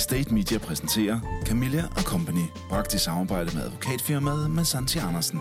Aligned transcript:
Estate 0.00 0.34
Media 0.34 0.58
præsenterer 0.58 1.20
Camilla 1.46 1.82
og 1.96 2.02
Company, 2.02 2.46
bragt 2.68 2.94
i 2.94 2.98
samarbejde 2.98 3.50
med 3.56 3.62
advokatfirmaet 3.62 4.50
Massanti 4.50 4.98
Andersen. 4.98 5.38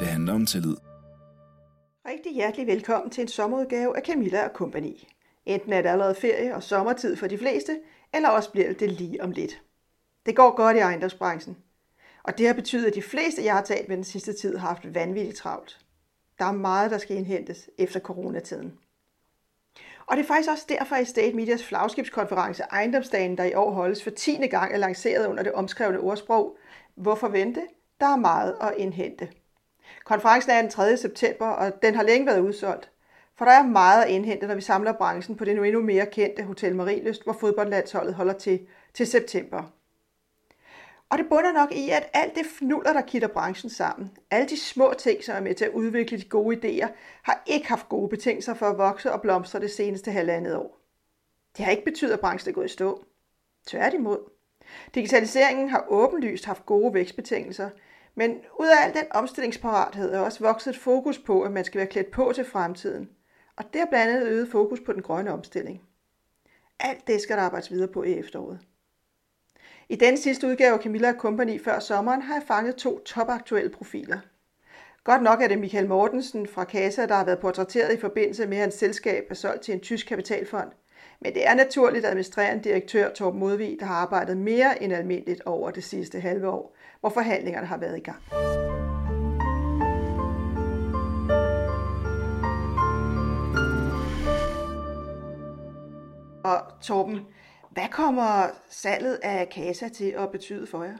Det 0.00 0.06
handler 0.06 0.32
om 0.34 0.46
tillid. 0.46 0.76
Rigtig 2.08 2.34
hjertelig 2.34 2.66
velkommen 2.66 3.10
til 3.10 3.22
en 3.22 3.28
sommerudgave 3.28 3.96
af 3.96 4.02
Camilla 4.06 4.44
og 4.48 4.50
Company. 4.54 4.92
Enten 5.46 5.72
er 5.72 5.82
det 5.82 5.88
allerede 5.88 6.14
ferie 6.14 6.54
og 6.54 6.62
sommertid 6.62 7.16
for 7.16 7.26
de 7.26 7.38
fleste, 7.38 7.80
eller 8.14 8.28
også 8.28 8.52
bliver 8.52 8.72
det 8.72 8.90
lige 8.90 9.22
om 9.22 9.30
lidt. 9.30 9.62
Det 10.26 10.36
går 10.36 10.56
godt 10.56 10.76
i 10.76 10.80
ejendomsbranchen. 10.80 11.56
Og 12.22 12.38
det 12.38 12.46
har 12.46 12.54
betydet, 12.54 12.86
at 12.86 12.94
de 12.94 13.02
fleste, 13.02 13.44
jeg 13.44 13.54
har 13.54 13.62
talt 13.62 13.88
med 13.88 13.96
den 13.96 14.04
sidste 14.04 14.32
tid, 14.32 14.56
har 14.56 14.68
haft 14.68 14.94
vanvittigt 14.94 15.36
travlt. 15.36 15.78
Der 16.38 16.44
er 16.44 16.52
meget, 16.52 16.90
der 16.90 16.98
skal 16.98 17.16
indhentes 17.16 17.70
efter 17.78 18.00
coronatiden. 18.00 18.72
Og 20.06 20.16
det 20.16 20.22
er 20.22 20.26
faktisk 20.26 20.50
også 20.50 20.66
derfor, 20.68 20.96
at 20.96 21.08
State 21.08 21.36
Medias 21.36 21.64
flagskibskonference 21.64 22.62
Ejendomsdagen, 22.62 23.38
der 23.38 23.44
i 23.44 23.54
år 23.54 23.70
holdes 23.70 24.02
for 24.02 24.10
10. 24.10 24.46
gang, 24.46 24.72
er 24.72 24.76
lanceret 24.78 25.26
under 25.26 25.42
det 25.42 25.52
omskrevne 25.52 25.98
ordsprog. 25.98 26.56
Hvorfor 26.94 27.28
vente? 27.28 27.62
Der 28.00 28.06
er 28.06 28.16
meget 28.16 28.56
at 28.60 28.74
indhente. 28.76 29.28
Konferencen 30.04 30.50
er 30.50 30.60
den 30.60 30.70
3. 30.70 30.96
september, 30.96 31.46
og 31.46 31.82
den 31.82 31.94
har 31.94 32.02
længe 32.02 32.26
været 32.26 32.40
udsolgt. 32.40 32.90
For 33.38 33.44
der 33.44 33.52
er 33.52 33.66
meget 33.66 34.02
at 34.02 34.10
indhente, 34.10 34.46
når 34.46 34.54
vi 34.54 34.60
samler 34.60 34.92
branchen 34.92 35.36
på 35.36 35.44
det 35.44 35.56
nu 35.56 35.62
endnu 35.62 35.82
mere 35.82 36.06
kendte 36.06 36.42
Hotel 36.42 36.76
Marielyst, 36.76 37.24
hvor 37.24 37.32
fodboldlandsholdet 37.32 38.14
holder 38.14 38.32
til 38.32 38.66
til 38.94 39.06
september. 39.06 39.72
Og 41.10 41.18
det 41.18 41.26
bunder 41.28 41.52
nok 41.52 41.72
i, 41.72 41.90
at 41.90 42.10
alt 42.12 42.34
det 42.34 42.46
fnuller, 42.46 42.92
der 42.92 43.00
kitter 43.00 43.28
branchen 43.28 43.70
sammen, 43.70 44.10
alle 44.30 44.48
de 44.48 44.60
små 44.60 44.94
ting, 44.98 45.24
som 45.24 45.36
er 45.36 45.40
med 45.40 45.54
til 45.54 45.64
at 45.64 45.70
udvikle 45.70 46.18
de 46.18 46.28
gode 46.28 46.56
idéer, 46.56 46.88
har 47.22 47.42
ikke 47.46 47.68
haft 47.68 47.88
gode 47.88 48.08
betingelser 48.08 48.54
for 48.54 48.66
at 48.66 48.78
vokse 48.78 49.12
og 49.12 49.22
blomstre 49.22 49.60
det 49.60 49.70
seneste 49.70 50.10
halvandet 50.10 50.56
år. 50.56 50.80
Det 51.56 51.64
har 51.64 51.72
ikke 51.72 51.84
betydet, 51.84 52.12
at 52.12 52.20
branchen 52.20 52.50
er 52.50 52.54
gået 52.54 52.64
i 52.64 52.68
stå. 52.68 53.04
Tværtimod. 53.66 54.18
Digitaliseringen 54.94 55.68
har 55.68 55.86
åbenlyst 55.88 56.44
haft 56.44 56.66
gode 56.66 56.94
vækstbetingelser, 56.94 57.70
men 58.14 58.30
ud 58.60 58.66
af 58.66 58.86
al 58.86 58.94
den 58.94 59.04
omstillingsparathed 59.10 60.12
er 60.14 60.20
også 60.20 60.40
vokset 60.40 60.74
et 60.74 60.80
fokus 60.80 61.18
på, 61.18 61.42
at 61.42 61.52
man 61.52 61.64
skal 61.64 61.78
være 61.78 61.86
klædt 61.86 62.10
på 62.10 62.32
til 62.34 62.44
fremtiden. 62.44 63.10
Og 63.56 63.64
det 63.72 63.80
har 63.80 63.86
blandt 63.86 64.12
andet 64.12 64.28
øget 64.28 64.48
fokus 64.48 64.80
på 64.80 64.92
den 64.92 65.02
grønne 65.02 65.32
omstilling. 65.32 65.82
Alt 66.80 67.06
det 67.06 67.20
skal 67.20 67.36
der 67.36 67.42
arbejdes 67.42 67.70
videre 67.70 67.88
på 67.88 68.02
i 68.02 68.18
efteråret. 68.18 68.60
I 69.88 69.96
den 69.96 70.16
sidste 70.16 70.46
udgave 70.46 70.74
af 70.74 70.80
Camilla 70.80 71.12
Company 71.12 71.60
før 71.60 71.78
sommeren 71.78 72.22
har 72.22 72.34
jeg 72.34 72.42
fanget 72.48 72.76
to 72.76 72.98
topaktuelle 72.98 73.70
profiler. 73.70 74.18
Godt 75.04 75.22
nok 75.22 75.42
er 75.42 75.48
det 75.48 75.58
Michael 75.58 75.88
Mortensen 75.88 76.46
fra 76.46 76.64
Casa, 76.64 77.06
der 77.06 77.14
har 77.14 77.24
været 77.24 77.38
portrætteret 77.38 77.94
i 77.94 78.00
forbindelse 78.00 78.46
med, 78.46 78.56
at 78.56 78.60
hans 78.60 78.74
selskab 78.74 79.26
er 79.30 79.34
solgt 79.34 79.62
til 79.62 79.74
en 79.74 79.80
tysk 79.80 80.06
kapitalfond. 80.06 80.68
Men 81.20 81.34
det 81.34 81.46
er 81.46 81.54
naturligt 81.54 82.06
administrerende 82.06 82.64
direktør 82.64 83.12
Torben 83.12 83.40
Modvig, 83.40 83.76
der 83.80 83.86
har 83.86 83.94
arbejdet 83.94 84.36
mere 84.36 84.82
end 84.82 84.92
almindeligt 84.92 85.42
over 85.46 85.70
det 85.70 85.84
sidste 85.84 86.20
halve 86.20 86.48
år, 86.48 86.76
hvor 87.00 87.10
forhandlingerne 87.10 87.66
har 87.66 87.78
været 87.78 87.96
i 87.96 88.00
gang. 88.00 88.22
Og 96.44 96.62
Torben, 96.82 97.20
hvad 97.76 97.88
kommer 98.00 98.30
salget 98.68 99.18
af 99.22 99.48
Casa 99.56 99.88
til 99.88 100.10
at 100.22 100.30
betyde 100.32 100.66
for 100.66 100.82
jer? 100.84 100.98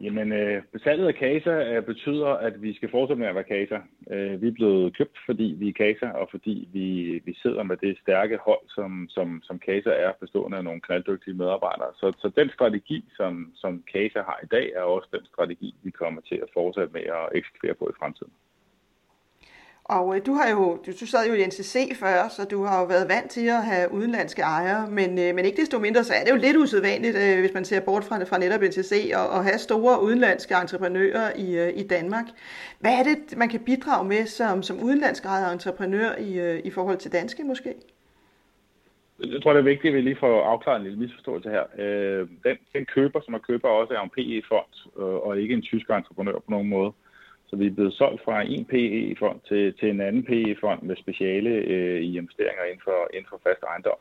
Jamen, 0.00 0.32
øh, 0.32 0.62
salget 0.84 1.06
af 1.06 1.14
Casa 1.14 1.54
øh, 1.70 1.82
betyder, 1.84 2.26
at 2.26 2.62
vi 2.62 2.74
skal 2.74 2.90
fortsætte 2.90 3.20
med 3.20 3.28
at 3.28 3.34
være 3.34 3.52
Casa. 3.54 3.78
Øh, 4.10 4.42
vi 4.42 4.48
er 4.48 4.58
blevet 4.60 4.96
købt, 4.96 5.18
fordi 5.26 5.56
vi 5.58 5.68
er 5.68 5.72
Casa, 5.82 6.08
og 6.20 6.28
fordi 6.30 6.68
vi, 6.72 6.86
vi 7.24 7.34
sidder 7.42 7.62
med 7.62 7.76
det 7.76 7.98
stærke 8.02 8.38
hold, 8.46 8.64
som, 8.68 9.06
som, 9.10 9.42
som 9.44 9.58
Casa 9.66 9.90
er, 9.90 10.12
bestående 10.20 10.56
af 10.58 10.64
nogle 10.64 10.80
knalddygtige 10.80 11.34
medarbejdere. 11.34 11.92
Så, 12.00 12.06
så 12.18 12.28
den 12.36 12.50
strategi, 12.50 13.04
som, 13.16 13.52
som 13.54 13.84
Casa 13.92 14.20
har 14.22 14.40
i 14.42 14.46
dag, 14.46 14.72
er 14.74 14.82
også 14.82 15.08
den 15.12 15.24
strategi, 15.26 15.74
vi 15.82 15.90
kommer 15.90 16.20
til 16.20 16.38
at 16.44 16.52
fortsætte 16.54 16.92
med 16.92 17.02
at 17.02 17.28
eksekvere 17.34 17.74
på 17.74 17.88
i 17.88 17.98
fremtiden. 17.98 18.32
Og 19.88 20.16
øh, 20.16 20.26
du 20.26 20.32
har 20.32 20.50
jo, 20.50 20.78
du, 20.86 20.90
du 21.00 21.06
sad 21.06 21.28
jo 21.28 21.34
i 21.34 21.46
NCC 21.46 21.98
før, 22.00 22.28
så 22.28 22.44
du 22.50 22.64
har 22.64 22.80
jo 22.80 22.86
været 22.86 23.08
vant 23.08 23.30
til 23.30 23.46
at 23.48 23.64
have 23.64 23.92
udenlandske 23.92 24.42
ejere, 24.42 24.90
men, 24.90 25.18
øh, 25.18 25.34
men 25.34 25.44
ikke 25.44 25.60
desto 25.60 25.78
mindre, 25.78 26.04
så 26.04 26.12
er 26.14 26.24
det 26.24 26.30
jo 26.30 26.36
lidt 26.36 26.56
usædvanligt, 26.56 27.16
øh, 27.16 27.40
hvis 27.40 27.54
man 27.54 27.64
ser 27.64 27.80
bort 27.80 28.04
fra, 28.04 28.24
fra 28.24 28.38
netop 28.38 28.60
NCC, 28.60 29.12
og, 29.14 29.38
at 29.38 29.44
have 29.44 29.58
store 29.58 30.02
udenlandske 30.02 30.54
entreprenører 30.54 31.32
i, 31.36 31.58
øh, 31.58 31.72
i 31.76 31.82
Danmark. 31.82 32.24
Hvad 32.80 32.92
er 32.92 33.02
det, 33.02 33.38
man 33.38 33.48
kan 33.48 33.60
bidrage 33.60 34.08
med 34.08 34.26
som, 34.26 34.62
som 34.62 34.82
udenlandsk 34.82 35.24
ejet 35.24 35.52
entreprenør 35.52 36.16
i, 36.18 36.38
øh, 36.38 36.60
i 36.64 36.70
forhold 36.70 36.98
til 36.98 37.12
danske 37.12 37.44
måske? 37.44 37.74
Jeg 39.18 39.42
tror, 39.42 39.52
det 39.52 39.60
er 39.60 39.72
vigtigt, 39.72 39.92
at 39.92 39.96
vi 39.96 40.00
lige 40.00 40.16
får 40.20 40.44
afklaret 40.44 40.76
en 40.76 40.82
lille 40.82 40.98
misforståelse 40.98 41.50
her. 41.50 41.64
Øh, 41.78 42.28
den, 42.44 42.56
den 42.72 42.86
køber, 42.94 43.20
som 43.24 43.34
er 43.34 43.38
køber, 43.38 43.68
også 43.68 43.94
er 43.94 44.00
en 44.00 44.10
PE-fond, 44.10 44.72
øh, 44.98 45.04
og 45.26 45.40
ikke 45.40 45.54
en 45.54 45.62
tysk 45.62 45.90
entreprenør 45.90 46.32
på 46.32 46.50
nogen 46.50 46.68
måde. 46.68 46.92
Så 47.50 47.56
vi 47.56 47.66
er 47.66 47.74
blevet 47.74 47.94
solgt 47.94 48.24
fra 48.24 48.42
en 48.42 48.64
PE-fond 48.64 49.40
til, 49.48 49.74
til 49.74 49.90
en 49.90 50.00
anden 50.00 50.24
PE-fond 50.24 50.82
med 50.82 50.96
speciale 50.96 51.50
øh, 51.50 52.00
i 52.00 52.18
investeringer 52.18 52.64
inden 52.64 52.80
for, 52.84 53.08
inden 53.14 53.28
for 53.30 53.40
fast 53.46 53.62
ejendom. 53.62 53.98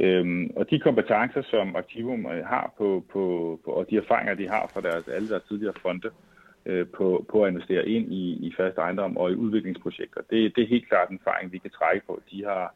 Øhm, 0.00 0.50
og 0.56 0.70
de 0.70 0.78
kompetencer, 0.78 1.42
som 1.42 1.76
Aktivum 1.76 2.26
øh, 2.26 2.46
har 2.46 2.74
på, 2.78 3.04
på, 3.12 3.22
på, 3.64 3.70
og 3.70 3.90
de 3.90 3.96
erfaringer, 3.96 4.34
de 4.34 4.48
har 4.48 4.70
fra 4.72 4.80
deres, 4.80 5.08
alle 5.08 5.28
deres 5.28 5.42
tidligere 5.48 5.74
fonde 5.82 6.10
øh, 6.66 6.86
på, 6.86 7.26
på 7.30 7.44
at 7.44 7.50
investere 7.50 7.88
ind 7.88 8.12
i, 8.12 8.46
i 8.46 8.52
fast 8.56 8.78
ejendom 8.78 9.16
og 9.16 9.30
i 9.30 9.34
udviklingsprojekter, 9.34 10.20
det, 10.30 10.56
det 10.56 10.62
er 10.62 10.68
helt 10.68 10.88
klart 10.88 11.10
en 11.10 11.20
erfaring, 11.24 11.52
vi 11.52 11.58
kan 11.58 11.70
trække 11.70 12.06
på. 12.06 12.20
De 12.30 12.44
har, 12.44 12.74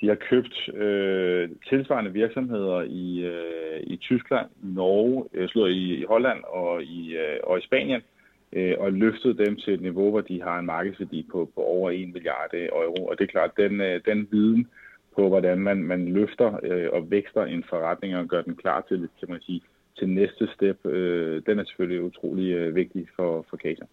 de 0.00 0.08
har 0.08 0.14
købt 0.14 0.68
øh, 0.74 1.50
tilsvarende 1.68 2.12
virksomheder 2.12 2.82
i, 2.82 3.20
øh, 3.24 3.80
i 3.82 3.96
Tyskland, 3.96 4.46
i 4.62 4.66
Norge, 4.66 5.24
øh, 5.34 5.48
slået 5.48 5.72
i, 5.72 5.94
i 5.94 6.04
Holland 6.04 6.44
og 6.44 6.82
i, 6.82 7.16
øh, 7.16 7.38
og 7.42 7.58
i 7.58 7.62
Spanien, 7.62 8.00
øh, 8.00 8.21
Øh, 8.52 8.74
og 8.78 8.92
løftet 8.92 9.38
dem 9.38 9.56
til 9.56 9.74
et 9.74 9.80
niveau, 9.80 10.10
hvor 10.10 10.20
de 10.20 10.42
har 10.42 10.58
en 10.58 10.66
markedsværdi 10.66 11.26
på, 11.32 11.50
på 11.54 11.60
over 11.60 11.90
1 11.90 12.12
milliard 12.12 12.50
øh, 12.54 12.68
euro. 12.72 13.06
Og 13.06 13.18
det 13.18 13.24
er 13.24 13.32
klart, 13.32 13.56
den, 13.56 13.80
øh, 13.80 14.00
den 14.04 14.28
viden 14.30 14.68
på, 15.16 15.28
hvordan 15.28 15.58
man, 15.58 15.76
man 15.76 16.08
løfter 16.08 16.58
øh, 16.62 16.88
og 16.92 17.10
vækster 17.10 17.44
en 17.44 17.64
forretning 17.68 18.16
og 18.16 18.26
gør 18.26 18.42
den 18.42 18.56
klar 18.56 18.84
til, 18.88 19.08
kan 19.20 19.30
man 19.30 19.40
sige, 19.40 19.62
til 19.98 20.08
næste 20.08 20.48
step, 20.54 20.86
øh, 20.86 21.42
den 21.46 21.58
er 21.58 21.64
selvfølgelig 21.64 22.02
utrolig 22.02 22.52
øh, 22.52 22.74
vigtig 22.74 23.08
for, 23.16 23.46
for 23.50 23.56
Casa. 23.56 23.84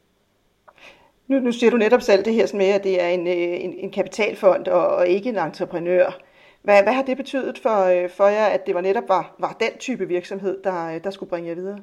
Nu, 1.28 1.40
nu 1.40 1.52
siger 1.52 1.72
du 1.72 1.78
netop 1.78 2.02
selv 2.02 2.26
det 2.26 2.34
her 2.34 2.58
med, 2.58 2.66
at 2.66 2.84
det 2.84 3.04
er 3.04 3.08
en, 3.08 3.28
øh, 3.28 3.64
en, 3.66 3.74
en 3.74 3.92
kapitalfond 3.92 4.68
og, 4.68 4.88
og 4.88 5.08
ikke 5.08 5.30
en 5.30 5.38
entreprenør. 5.38 6.18
Hvad, 6.62 6.84
hvad 6.84 6.94
har 6.94 7.04
det 7.04 7.18
betydet 7.18 7.58
for, 7.58 8.08
for 8.18 8.28
jer, 8.28 8.46
at 8.46 8.66
det 8.68 8.76
var 8.76 8.82
netop 8.82 9.10
var, 9.10 9.36
var 9.40 9.58
den 9.60 9.80
type 9.80 10.08
virksomhed, 10.08 10.64
der, 10.64 11.00
der 11.00 11.10
skulle 11.10 11.30
bringe 11.30 11.50
jer 11.50 11.56
videre? 11.56 11.80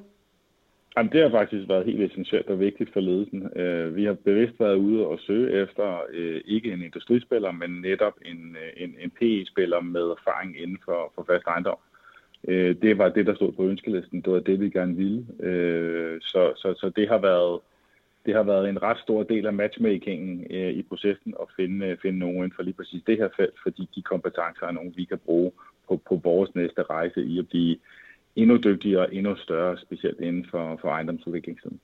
Jamen, 0.96 1.12
det 1.12 1.22
har 1.22 1.30
faktisk 1.30 1.68
været 1.68 1.86
helt 1.86 2.02
essentielt 2.02 2.46
og 2.46 2.60
vigtigt 2.60 2.92
for 2.92 3.00
ledelsen. 3.00 3.58
Øh, 3.58 3.96
vi 3.96 4.04
har 4.04 4.12
bevidst 4.12 4.60
været 4.60 4.74
ude 4.74 5.06
og 5.06 5.18
søge 5.18 5.62
efter 5.62 6.02
øh, 6.10 6.40
ikke 6.44 6.72
en 6.72 6.82
industrispiller, 6.82 7.52
men 7.52 7.70
netop 7.70 8.14
en, 8.24 8.56
øh, 8.62 8.84
en, 8.84 8.94
en 9.00 9.10
PE-spiller 9.10 9.80
med 9.80 10.02
erfaring 10.02 10.60
inden 10.62 10.78
for, 10.84 11.12
for 11.14 11.24
fast 11.30 11.46
ejendom. 11.46 11.78
Øh, 12.48 12.76
det 12.82 12.98
var 12.98 13.08
det, 13.08 13.26
der 13.26 13.34
stod 13.34 13.52
på 13.52 13.62
ønskelisten. 13.62 14.20
Det 14.20 14.32
var 14.32 14.40
det, 14.40 14.60
vi 14.60 14.70
gerne 14.70 14.96
ville. 14.96 15.26
Øh, 15.40 16.20
så, 16.20 16.52
så, 16.56 16.74
så 16.80 16.92
det 16.96 17.08
har 17.08 17.18
været 17.18 17.60
det 18.26 18.34
har 18.34 18.42
været 18.42 18.68
en 18.68 18.82
ret 18.82 18.98
stor 18.98 19.22
del 19.22 19.46
af 19.46 19.52
matchmakingen 19.52 20.46
i 20.50 20.82
processen 20.82 21.34
at 21.40 21.46
finde, 21.56 21.96
finde 22.02 22.18
nogen 22.18 22.36
inden 22.36 22.52
for 22.56 22.62
lige 22.62 22.74
præcis 22.74 23.02
det 23.06 23.16
her 23.16 23.28
felt, 23.36 23.54
fordi 23.62 23.88
de 23.94 24.02
kompetencer 24.02 24.66
er 24.66 24.70
nogen, 24.70 24.92
vi 24.96 25.04
kan 25.04 25.18
bruge 25.18 25.52
på, 25.88 26.00
på 26.08 26.20
vores 26.24 26.54
næste 26.54 26.82
rejse 26.82 27.20
i 27.24 27.38
at 27.38 27.48
blive 27.48 27.76
endnu 28.36 28.56
dygtigere 28.56 29.00
og 29.00 29.14
endnu 29.14 29.36
større, 29.36 29.78
specielt 29.78 30.20
inden 30.20 30.46
for, 30.50 30.78
for 30.80 30.88
ejendomsudviklingssiden. 30.88 31.80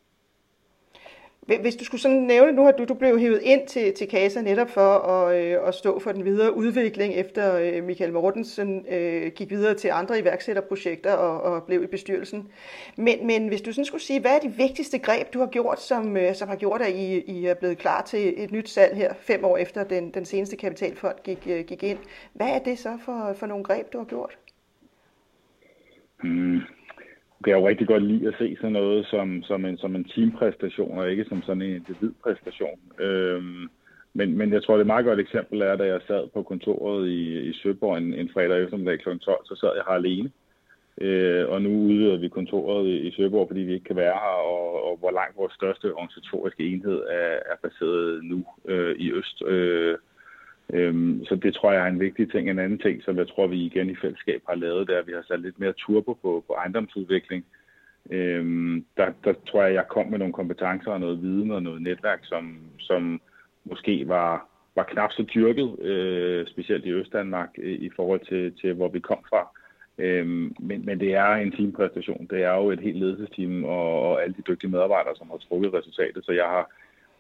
Hvis 1.61 1.77
du 1.77 1.85
skulle 1.85 2.01
sådan 2.01 2.17
nævne, 2.17 2.53
nu 2.53 2.65
har 2.65 2.73
du, 2.73 2.85
du 2.85 2.95
blev 2.95 3.19
hævet 3.19 3.41
ind 3.43 3.67
til, 3.69 3.95
til 3.95 4.11
Casa 4.11 4.43
netop 4.43 4.71
for 4.71 4.99
at, 4.99 5.45
øh, 5.45 5.69
at 5.69 5.75
stå 5.75 5.99
for 5.99 6.13
den 6.13 6.25
videre 6.25 6.57
udvikling, 6.57 7.15
efter 7.15 7.57
øh, 7.57 7.85
Michael 7.85 8.13
Mortensen 8.13 8.87
øh, 8.91 9.33
gik 9.33 9.51
videre 9.51 9.75
til 9.75 9.89
andre 9.89 10.19
iværksætterprojekter 10.19 11.13
og, 11.13 11.41
og 11.41 11.63
blev 11.63 11.83
i 11.83 11.87
bestyrelsen. 11.87 12.49
Men, 12.97 13.27
men 13.27 13.49
hvis 13.49 13.61
du 13.61 13.73
sådan 13.73 13.85
skulle 13.85 14.03
sige, 14.03 14.21
hvad 14.21 14.31
er 14.31 14.39
de 14.39 14.53
vigtigste 14.57 14.99
greb, 14.99 15.35
du 15.35 15.39
har 15.39 15.47
gjort, 15.47 15.83
som, 15.83 16.17
øh, 16.17 16.35
som 16.35 16.49
har 16.49 16.57
gjort, 16.57 16.83
at 16.83 16.95
I, 16.95 17.21
I 17.21 17.47
er 17.47 17.55
blevet 17.55 17.79
klar 17.79 18.03
til 18.03 18.45
et 18.45 18.53
nyt 18.53 18.69
salg 18.69 18.97
her, 18.97 19.15
fem 19.21 19.45
år 19.45 19.57
efter 19.57 19.85
den, 19.85 20.11
den 20.11 20.25
seneste 20.25 20.57
kapitalfond 20.57 21.17
gik, 21.25 21.47
øh, 21.51 21.65
gik 21.65 21.83
ind. 21.83 21.99
Hvad 22.33 22.49
er 22.49 22.59
det 22.59 22.79
så 22.79 22.99
for, 23.05 23.33
for 23.37 23.47
nogle 23.47 23.65
greb, 23.65 23.93
du 23.93 23.99
har 23.99 24.05
gjort? 24.05 24.39
Mm. 26.23 26.61
Okay, 27.41 27.51
jeg 27.51 27.61
jo 27.61 27.69
rigtig 27.69 27.87
godt 27.87 28.03
lide 28.03 28.29
at 28.29 28.35
se 28.39 28.57
sådan 28.57 28.73
noget 28.73 29.07
som, 29.07 29.43
som, 29.43 29.65
en, 29.65 29.79
som 29.79 29.97
en 29.97 30.05
teampræstation, 30.05 30.99
og 30.99 31.11
ikke 31.11 31.25
som 31.29 31.43
sådan 31.43 31.63
en 31.63 31.75
individpræstation. 31.75 32.79
Øhm, 33.01 33.69
men, 34.15 34.39
men 34.39 34.53
jeg 34.53 34.63
tror, 34.63 34.75
det 34.75 34.79
er 34.79 34.85
et 34.85 34.95
meget 34.95 35.05
godt 35.05 35.21
eksempel 35.21 35.61
er, 35.61 35.77
da 35.77 35.85
jeg 35.85 36.01
sad 36.07 36.29
på 36.35 36.43
kontoret 36.43 37.09
i, 37.09 37.41
i 37.41 37.53
Søborg 37.53 37.99
en, 37.99 38.15
en 38.15 38.31
fredag 38.33 38.63
eftermiddag 38.63 38.99
kl. 38.99 39.19
12, 39.19 39.47
så 39.47 39.57
sad 39.57 39.71
jeg 39.75 39.85
her 39.89 39.95
alene. 39.95 40.31
Øh, 41.01 41.49
og 41.49 41.63
nu 41.63 41.71
udvider 41.71 42.17
vi 42.17 42.29
kontoret 42.29 42.87
i, 42.89 42.97
i 43.09 43.13
Søborg, 43.17 43.49
fordi 43.49 43.61
vi 43.61 43.73
ikke 43.73 43.85
kan 43.85 43.97
være 43.97 44.19
her, 44.25 44.37
og, 44.55 44.85
og 44.91 44.97
hvor 44.97 45.11
langt 45.11 45.37
vores 45.37 45.53
største 45.53 45.95
organisatoriske 45.95 46.67
enhed 46.67 46.99
er, 47.11 47.35
er 47.53 47.57
baseret 47.63 48.25
nu 48.25 48.45
øh, 48.69 48.97
i 48.97 49.13
Øst. 49.13 49.43
Øh, 49.47 49.99
Øhm, 50.73 51.25
så 51.25 51.35
det 51.37 51.55
tror 51.55 51.73
jeg 51.73 51.83
er 51.83 51.91
en 51.91 52.01
vigtig 52.01 52.31
ting. 52.31 52.51
En 52.51 52.59
anden 52.59 52.79
ting, 52.79 53.03
som 53.03 53.19
jeg 53.19 53.29
tror, 53.29 53.47
vi 53.47 53.57
igen 53.57 53.91
i 53.91 53.97
fællesskab 53.97 54.43
har 54.49 54.55
lavet, 54.55 54.89
det 54.89 54.95
er, 54.95 55.01
at 55.01 55.07
vi 55.07 55.13
har 55.13 55.25
sat 55.29 55.41
lidt 55.41 55.61
mere 55.61 55.73
turbo 55.73 56.13
på, 56.13 56.45
på 56.47 56.53
ejendomsudvikling. 56.53 57.45
Øhm, 58.11 58.85
der, 58.97 59.13
der 59.25 59.33
tror 59.49 59.63
jeg, 59.63 59.75
jeg 59.75 59.89
kom 59.89 60.07
med 60.07 60.19
nogle 60.19 60.35
kompetencer 60.35 60.91
og 60.91 61.01
noget 61.01 61.23
viden 61.23 61.51
og 61.51 61.63
noget 61.63 61.83
netværk, 61.83 62.21
som, 62.23 62.59
som 62.79 63.21
måske 63.65 64.09
var, 64.09 64.49
var 64.77 64.83
knap 64.83 65.13
så 65.13 65.23
dyrket, 65.35 65.81
øh, 65.81 66.47
specielt 66.47 66.85
i 66.85 66.93
Østdanmark, 66.93 67.51
øh, 67.59 67.73
i 67.73 67.91
forhold 67.97 68.21
til, 68.29 68.53
til 68.61 68.75
hvor 68.75 68.89
vi 68.89 69.01
kom 69.01 69.19
fra. 69.31 69.49
Øhm, 69.99 70.55
men, 70.61 70.87
men 70.87 71.01
det 71.01 71.15
er 71.15 71.33
en 71.35 71.53
teampræstation. 71.53 72.27
Det 72.31 72.43
er 72.43 72.55
jo 72.55 72.71
et 72.71 72.81
helt 72.81 72.99
ledelsesteam 72.99 73.65
og, 73.65 74.11
og 74.11 74.23
alle 74.23 74.35
de 74.39 74.43
dygtige 74.49 74.71
medarbejdere, 74.71 75.17
som 75.17 75.31
har 75.31 75.37
trukket 75.37 75.75
resultatet. 75.75 76.25
Så 76.25 76.33
jeg 76.33 76.45
har 76.45 76.71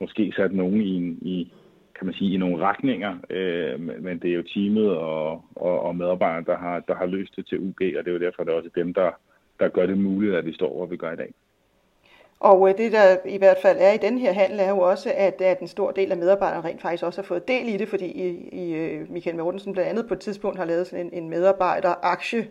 måske 0.00 0.32
sat 0.36 0.52
nogen 0.52 0.80
i, 0.80 0.94
en, 0.94 1.18
i 1.22 1.52
kan 1.98 2.06
man 2.06 2.14
sige, 2.14 2.34
i 2.34 2.36
nogle 2.36 2.64
retninger, 2.64 3.16
øh, 3.30 3.80
men 3.80 4.18
det 4.18 4.30
er 4.30 4.34
jo 4.34 4.42
teamet 4.42 4.96
og, 4.96 5.44
og, 5.54 5.80
og 5.80 5.96
medarbejderne, 5.96 6.46
der 6.46 6.56
har, 6.56 6.80
der 6.80 6.94
har 6.94 7.06
løst 7.06 7.36
det 7.36 7.46
til 7.46 7.58
UG, 7.58 7.80
og 7.98 8.04
det 8.04 8.08
er 8.08 8.12
jo 8.12 8.18
derfor, 8.18 8.44
det 8.44 8.52
er 8.52 8.56
også 8.56 8.70
dem, 8.74 8.94
der, 8.94 9.10
der 9.60 9.68
gør 9.68 9.86
det 9.86 9.98
muligt, 9.98 10.34
at 10.34 10.46
vi 10.46 10.54
står, 10.54 10.76
hvor 10.76 10.86
vi 10.86 10.96
gør 10.96 11.12
i 11.12 11.16
dag. 11.16 11.34
Og 12.40 12.68
øh, 12.68 12.78
det, 12.78 12.92
der 12.92 13.16
i 13.24 13.38
hvert 13.38 13.58
fald 13.62 13.78
er 13.80 13.92
i 13.92 13.96
den 13.96 14.18
her 14.18 14.32
handel, 14.32 14.60
er 14.60 14.68
jo 14.68 14.78
også, 14.78 15.12
at, 15.16 15.40
at 15.40 15.60
en 15.60 15.68
stor 15.68 15.90
del 15.90 16.12
af 16.12 16.18
medarbejderne 16.18 16.68
rent 16.68 16.82
faktisk 16.82 17.04
også 17.04 17.20
har 17.20 17.26
fået 17.26 17.48
del 17.48 17.74
i 17.74 17.76
det, 17.76 17.88
fordi 17.88 18.06
i, 18.06 18.48
i 18.52 18.74
øh, 18.74 19.10
Michael 19.10 19.36
Mortensen 19.36 19.72
blandt 19.72 19.90
andet 19.90 20.08
på 20.08 20.14
et 20.14 20.20
tidspunkt 20.20 20.58
har 20.58 20.64
lavet 20.64 20.86
sådan 20.86 21.06
en, 21.06 21.22
en 21.22 21.30
medarbejderaktie 21.30 22.48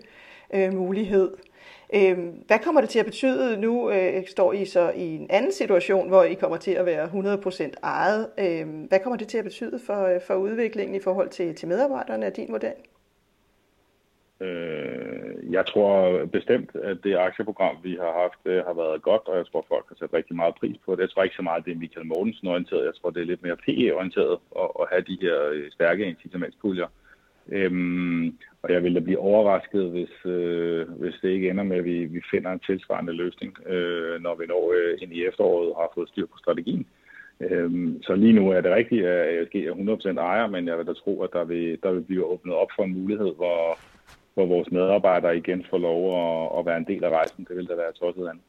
øh, 0.53 0.73
mulighed. 0.73 1.31
Øh, 1.95 2.17
hvad 2.47 2.59
kommer 2.59 2.81
det 2.81 2.89
til 2.89 2.99
at 2.99 3.05
betyde? 3.05 3.57
Nu 3.57 3.91
øh, 3.91 4.27
står 4.27 4.53
I 4.53 4.65
så 4.65 4.91
i 4.95 5.15
en 5.15 5.27
anden 5.29 5.51
situation, 5.51 6.07
hvor 6.07 6.23
I 6.23 6.33
kommer 6.33 6.57
til 6.57 6.71
at 6.71 6.85
være 6.85 7.05
100% 7.05 7.71
ejet. 7.83 8.29
Øhm, 8.39 8.83
hvad 8.83 8.99
kommer 8.99 9.17
det 9.17 9.27
til 9.27 9.37
at 9.37 9.43
betyde 9.43 9.79
for, 9.85 10.05
øh, 10.05 10.21
for 10.27 10.35
udviklingen 10.35 10.95
i 10.95 10.99
forhold 10.99 11.29
til, 11.29 11.55
til 11.55 11.67
medarbejderne 11.67 12.25
af 12.25 12.33
din 12.33 12.51
model? 12.51 12.73
Øh, 14.41 15.53
jeg 15.53 15.65
tror 15.65 16.25
bestemt, 16.25 16.75
at 16.75 16.97
det 17.03 17.15
aktieprogram, 17.15 17.77
vi 17.83 17.97
har 18.01 18.13
haft, 18.21 18.41
øh, 18.45 18.65
har 18.65 18.73
været 18.73 19.01
godt, 19.01 19.27
og 19.27 19.37
jeg 19.37 19.45
tror, 19.47 19.65
folk 19.67 19.85
har 19.89 19.95
sat 19.95 20.13
rigtig 20.13 20.35
meget 20.35 20.55
pris 20.55 20.77
på 20.85 20.95
det. 20.95 21.01
Jeg 21.01 21.09
tror 21.09 21.23
ikke 21.23 21.35
så 21.35 21.41
meget, 21.41 21.65
det 21.65 21.71
er 21.71 21.83
Michael 21.83 22.05
Mortensen 22.05 22.47
orienteret. 22.47 22.85
Jeg 22.85 22.95
tror, 22.95 23.09
det 23.09 23.21
er 23.21 23.25
lidt 23.25 23.43
mere 23.43 23.57
PE-orienteret 23.65 24.37
at, 24.61 24.69
at 24.81 24.85
have 24.91 25.01
de 25.01 25.17
her 25.21 25.37
stærke 25.71 26.05
incitamentspuljer. 26.05 26.87
Øhm, 27.49 28.37
og 28.61 28.73
jeg 28.73 28.83
vil 28.83 28.95
da 28.95 28.99
blive 28.99 29.19
overrasket, 29.19 29.91
hvis, 29.91 30.25
øh, 30.25 30.89
hvis 30.89 31.15
det 31.21 31.29
ikke 31.29 31.49
ender 31.49 31.63
med, 31.63 31.77
at 31.77 31.85
vi, 31.85 32.05
vi 32.05 32.21
finder 32.31 32.51
en 32.51 32.59
tilsvarende 32.59 33.13
løsning, 33.13 33.67
øh, 33.67 34.21
når 34.21 34.35
vi 34.35 34.45
når 34.45 34.73
øh, 34.77 34.97
ind 35.01 35.13
i 35.13 35.25
efteråret 35.25 35.69
og 35.69 35.81
har 35.81 35.91
fået 35.95 36.09
styr 36.09 36.25
på 36.25 36.37
strategien. 36.37 36.87
Øhm, 37.39 38.03
så 38.03 38.15
lige 38.15 38.33
nu 38.33 38.49
er 38.49 38.61
det 38.61 38.71
rigtigt, 38.75 39.05
at 39.05 39.41
ASG 39.41 39.55
er 39.55 40.15
100% 40.15 40.19
ejer, 40.19 40.47
men 40.47 40.67
jeg 40.67 40.77
vil 40.77 40.87
da 40.87 40.93
tro, 40.93 41.23
at 41.23 41.29
der 41.33 41.43
vil, 41.43 41.79
der 41.83 41.91
vil 41.91 42.01
blive 42.01 42.25
åbnet 42.25 42.55
op 42.55 42.67
for 42.75 42.83
en 42.83 43.01
mulighed, 43.01 43.35
hvor, 43.35 43.77
hvor 44.33 44.45
vores 44.45 44.71
medarbejdere 44.71 45.37
igen 45.37 45.65
får 45.69 45.77
lov 45.77 45.99
at, 46.21 46.59
at 46.59 46.65
være 46.65 46.77
en 46.77 46.87
del 46.87 47.03
af 47.03 47.09
rejsen. 47.09 47.45
Det 47.49 47.57
vil 47.57 47.69
da 47.69 47.75
være 47.75 47.91
tosset 47.91 48.27
andet. 48.27 48.43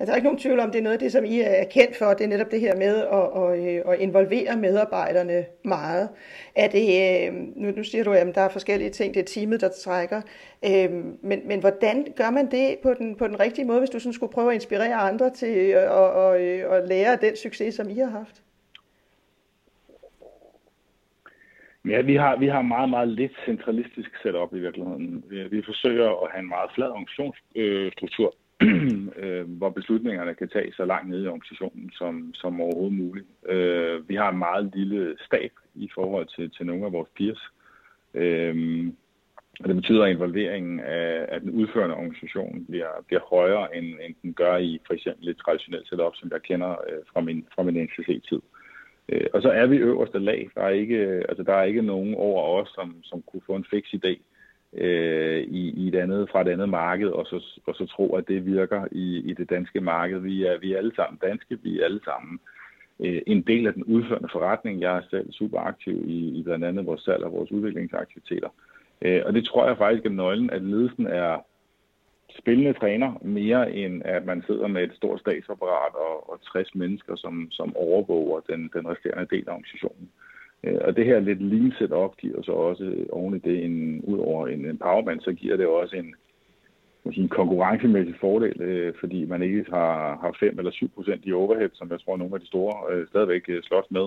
Altså, 0.00 0.06
der 0.06 0.12
er 0.12 0.16
ikke 0.16 0.26
nogen 0.26 0.38
tvivl 0.38 0.60
om, 0.60 0.70
det 0.70 0.78
er 0.78 0.82
noget 0.82 0.94
af 0.94 0.98
det, 0.98 1.12
som 1.12 1.24
I 1.24 1.40
er 1.40 1.64
kendt 1.64 1.96
for. 1.96 2.14
Det 2.14 2.24
er 2.24 2.28
netop 2.28 2.50
det 2.50 2.60
her 2.60 2.76
med 2.76 2.96
at, 2.96 3.42
at, 3.42 3.76
øh, 3.86 3.92
at 3.92 4.00
involvere 4.00 4.56
medarbejderne 4.56 5.44
meget. 5.64 6.08
Er 6.56 6.68
det, 6.68 6.86
øh, 7.28 7.34
nu, 7.56 7.70
nu 7.70 7.84
siger 7.84 8.04
du, 8.04 8.12
at 8.12 8.34
der 8.34 8.40
er 8.40 8.48
forskellige 8.48 8.90
ting, 8.90 9.14
det 9.14 9.20
er 9.20 9.24
teamet, 9.24 9.60
der 9.60 9.68
trækker. 9.68 10.22
Øh, 10.64 10.90
men, 11.22 11.40
men 11.44 11.60
hvordan 11.60 12.06
gør 12.16 12.30
man 12.30 12.50
det 12.50 12.76
på 12.82 12.94
den, 12.94 13.16
på 13.16 13.26
den 13.26 13.40
rigtige 13.40 13.64
måde, 13.64 13.78
hvis 13.78 13.90
du 13.90 13.98
sådan 13.98 14.12
skulle 14.12 14.32
prøve 14.32 14.48
at 14.50 14.54
inspirere 14.54 14.94
andre 14.94 15.30
til 15.30 15.46
at, 15.46 16.16
at, 16.24 16.34
at, 16.72 16.88
lære 16.88 17.12
af 17.12 17.18
den 17.18 17.36
succes, 17.36 17.74
som 17.74 17.90
I 17.90 17.98
har 17.98 18.10
haft? 18.10 18.42
Ja, 21.88 22.00
vi 22.00 22.14
har, 22.14 22.36
vi 22.36 22.46
har 22.46 22.62
meget, 22.62 22.90
meget 22.90 23.08
lidt 23.08 23.32
centralistisk 23.44 24.10
setup 24.22 24.54
i 24.54 24.58
virkeligheden. 24.58 25.24
Vi, 25.28 25.44
vi 25.44 25.62
forsøger 25.62 26.24
at 26.24 26.30
have 26.32 26.40
en 26.40 26.48
meget 26.48 26.70
flad 26.74 26.88
organisationsstruktur, 26.88 28.26
øh, 28.26 28.47
Øh, 29.16 29.50
hvor 29.50 29.70
beslutningerne 29.70 30.34
kan 30.34 30.48
tages 30.48 30.74
så 30.74 30.84
langt 30.84 31.10
ned 31.10 31.24
i 31.24 31.26
organisationen 31.26 31.90
som, 31.92 32.34
som 32.34 32.60
overhovedet 32.60 32.98
muligt. 32.98 33.26
Øh, 33.48 34.08
vi 34.08 34.14
har 34.14 34.30
en 34.30 34.38
meget 34.38 34.70
lille 34.74 35.16
stab 35.26 35.52
i 35.74 35.90
forhold 35.94 36.26
til, 36.36 36.50
til 36.50 36.66
nogle 36.66 36.86
af 36.86 36.92
vores 36.92 37.08
peers. 37.16 37.42
Øh, 38.14 38.86
og 39.60 39.68
det 39.68 39.76
betyder, 39.76 40.04
at 40.04 40.10
involveringen 40.10 40.80
af, 40.80 41.26
af 41.28 41.40
den 41.40 41.50
udførende 41.50 41.96
organisation 41.96 42.66
bliver, 42.68 43.04
bliver 43.06 43.20
højere, 43.30 43.76
end, 43.76 43.86
end 43.86 44.14
den 44.22 44.34
gør 44.34 44.56
i 44.56 44.80
for 44.86 44.94
eksempel 44.94 45.28
et 45.28 45.36
traditionelt 45.36 45.88
setup, 45.88 46.16
som 46.16 46.30
jeg 46.32 46.42
kender 46.42 46.70
øh, 46.70 46.98
fra 47.12 47.20
min, 47.20 47.46
fra 47.54 47.62
min 47.62 47.84
NCC-tid. 47.84 48.40
Øh, 49.08 49.26
og 49.32 49.42
så 49.42 49.50
er 49.50 49.66
vi 49.66 49.76
øverste 49.76 50.18
lag. 50.18 50.50
Der 50.54 50.62
er 50.62 50.68
ikke, 50.68 50.98
altså, 51.28 51.42
der 51.42 51.54
er 51.54 51.64
ikke 51.64 51.82
nogen 51.82 52.14
over 52.14 52.62
os, 52.62 52.68
som, 52.74 52.96
som 53.02 53.22
kunne 53.22 53.42
få 53.46 53.56
en 53.56 53.66
fix 53.70 53.84
idé 53.84 54.20
øh, 54.72 55.40
i, 55.42 55.70
i 55.70 55.88
et 55.88 55.94
andet, 55.94 56.30
fra 56.30 56.40
et 56.40 56.48
andet 56.48 56.68
marked, 56.68 57.08
og 57.08 57.26
så, 57.26 57.60
og 57.66 57.74
så 57.74 57.86
tro, 57.86 58.14
at 58.16 58.28
det 58.28 58.46
virker 58.46 58.84
i, 58.92 59.18
i 59.18 59.32
det 59.32 59.50
danske 59.50 59.80
marked. 59.80 60.18
Vi 60.18 60.44
er, 60.44 60.58
vi 60.58 60.72
er 60.72 60.78
alle 60.78 60.94
sammen 60.96 61.18
danske, 61.22 61.58
vi 61.62 61.80
er 61.80 61.84
alle 61.84 62.00
sammen 62.04 62.40
øh, 63.00 63.22
en 63.26 63.42
del 63.42 63.66
af 63.66 63.74
den 63.74 63.84
udførende 63.84 64.28
forretning. 64.32 64.80
Jeg 64.80 64.96
er 64.96 65.02
selv 65.10 65.32
super 65.32 65.60
aktiv 65.60 66.04
i, 66.08 66.38
i 66.38 66.42
blandt 66.42 66.64
andet 66.64 66.86
vores 66.86 67.00
salg 67.00 67.24
og 67.24 67.32
vores 67.32 67.52
udviklingsaktiviteter. 67.52 68.48
Øh, 69.02 69.22
og 69.26 69.32
det 69.32 69.44
tror 69.44 69.66
jeg 69.66 69.76
faktisk 69.76 70.06
er 70.06 70.10
nøglen, 70.10 70.50
at 70.50 70.62
ledelsen 70.62 71.06
er 71.06 71.38
spillende 72.38 72.72
træner, 72.72 73.12
mere 73.22 73.72
end 73.72 74.02
at 74.04 74.24
man 74.26 74.42
sidder 74.46 74.66
med 74.66 74.82
et 74.82 74.96
stort 74.96 75.20
statsapparat 75.20 75.94
og, 75.94 76.30
og 76.30 76.42
60 76.42 76.74
mennesker, 76.74 77.16
som, 77.16 77.48
som 77.50 77.76
overvåger 77.76 78.40
den, 78.40 78.70
den 78.74 78.88
resterende 78.88 79.26
del 79.30 79.44
af 79.48 79.52
organisationen. 79.52 80.08
Øh, 80.12 80.28
Øh, 80.64 80.78
og 80.80 80.96
det 80.96 81.04
her 81.04 81.20
lidt 81.20 81.42
lean 81.42 81.72
setup 81.78 82.16
giver 82.16 82.42
så 82.42 82.52
også 82.52 82.84
øh, 82.84 83.06
oven 83.10 83.36
i 83.36 83.38
det, 83.38 83.64
en, 83.64 84.00
ud 84.04 84.18
over 84.18 84.48
en 84.48 84.78
powerbank 84.78 85.24
så 85.24 85.32
giver 85.32 85.56
det 85.56 85.66
også 85.66 85.96
en, 85.96 86.14
måske 87.04 87.20
en 87.20 87.28
konkurrencemæssig 87.28 88.14
fordel, 88.20 88.62
øh, 88.62 88.94
fordi 89.00 89.24
man 89.24 89.42
ikke 89.42 89.64
har, 89.68 90.18
har 90.20 90.36
5 90.40 90.58
eller 90.58 90.70
7 90.70 90.88
procent 90.88 91.26
i 91.26 91.32
overhead, 91.32 91.70
som 91.74 91.90
jeg 91.90 92.00
tror 92.00 92.16
nogle 92.16 92.34
af 92.34 92.40
de 92.40 92.46
store 92.46 92.94
øh, 92.94 93.06
stadigvæk 93.08 93.42
øh, 93.48 93.62
slås 93.62 93.90
med, 93.90 94.06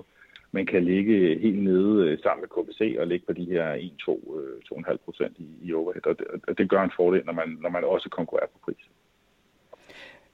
Man 0.54 0.66
kan 0.66 0.84
ligge 0.84 1.40
helt 1.40 1.64
nede 1.64 2.08
øh, 2.08 2.20
sammen 2.24 2.42
med 2.42 2.50
KBC 2.50 2.96
og 3.00 3.08
ligge 3.08 3.26
på 3.26 3.34
de 3.34 3.46
her 3.46 3.76
1-2-2,5 3.76 4.92
øh, 4.92 4.98
procent 5.06 5.38
i, 5.40 5.48
i 5.62 5.74
overhead, 5.74 6.06
og 6.06 6.20
det, 6.20 6.28
og 6.48 6.58
det 6.58 6.70
gør 6.70 6.84
en 6.84 6.92
fordel, 6.96 7.26
når 7.26 7.34
man, 7.34 7.58
når 7.62 7.70
man 7.70 7.84
også 7.84 8.10
konkurrerer 8.10 8.48
på 8.48 8.60
pris. 8.66 8.86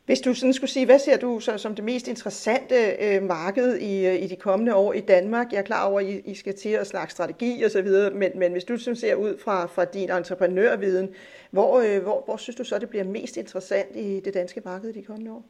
Hvis 0.07 0.19
du 0.19 0.33
sådan 0.33 0.54
skulle 0.54 0.69
sige, 0.69 0.86
hvad 0.86 1.00
ser 1.00 1.18
du 1.18 1.39
så 1.39 1.57
som 1.57 1.75
det 1.75 1.86
mest 1.86 2.07
interessante 2.07 2.75
øh, 3.00 3.24
marked 3.24 3.77
i, 3.77 4.06
øh, 4.06 4.24
i 4.24 4.27
de 4.27 4.36
kommende 4.36 4.75
år 4.75 4.94
i 4.94 5.00
Danmark? 5.00 5.51
Jeg 5.51 5.57
er 5.57 5.63
klar 5.63 5.86
over, 5.86 6.00
at 6.00 6.06
I, 6.06 6.19
I 6.19 6.36
skal 6.36 6.56
til 6.56 6.69
at 6.69 6.88
snakke 6.88 7.13
strategi 7.13 7.63
og 7.63 7.71
så 7.71 7.81
videre, 7.81 8.12
men, 8.12 8.31
men 8.36 8.51
hvis 8.51 8.63
du 8.63 8.77
sådan 8.77 8.95
ser 8.95 9.15
ud 9.15 9.38
fra, 9.38 9.65
fra 9.65 9.86
din 9.86 10.12
entreprenørviden, 10.12 11.09
hvor, 11.51 11.80
øh, 11.80 12.04
hvor, 12.04 12.24
hvor 12.25 12.38
synes 12.38 12.55
du 12.55 12.63
så, 12.63 12.79
det 12.79 12.89
bliver 12.89 13.03
mest 13.03 13.38
interessant 13.38 13.96
i 13.96 14.20
det 14.25 14.34
danske 14.34 14.62
marked 14.65 14.89
i 14.89 15.00
de 15.00 15.03
kommende 15.03 15.32
år? 15.32 15.46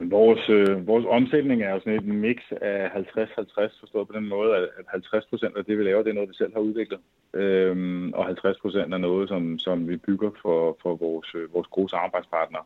Vores, 0.00 0.48
øh, 0.48 0.86
vores 0.86 1.06
omsætning 1.08 1.62
er 1.62 1.70
jo 1.70 1.78
sådan 1.78 1.98
et 1.98 2.04
mix 2.04 2.36
af 2.50 2.90
50-50, 2.94 3.80
forstået 3.80 4.08
på 4.08 4.14
den 4.14 4.28
måde, 4.28 4.56
at 4.56 4.68
50 4.88 5.26
procent 5.26 5.56
af 5.56 5.64
det, 5.64 5.78
vi 5.78 5.84
laver, 5.84 6.02
det 6.02 6.10
er 6.10 6.14
noget, 6.14 6.28
vi 6.28 6.34
selv 6.34 6.52
har 6.52 6.60
udviklet. 6.60 7.00
Øhm, 7.34 8.12
og 8.12 8.26
50 8.26 8.58
procent 8.58 8.94
er 8.94 8.98
noget, 8.98 9.28
som, 9.28 9.58
som 9.58 9.88
vi 9.88 9.96
bygger 9.96 10.30
for, 10.42 10.76
for 10.82 10.94
vores, 10.96 11.34
øh, 11.34 11.54
vores 11.54 11.68
gode 11.68 11.88
samarbejdspartnere. 11.88 12.62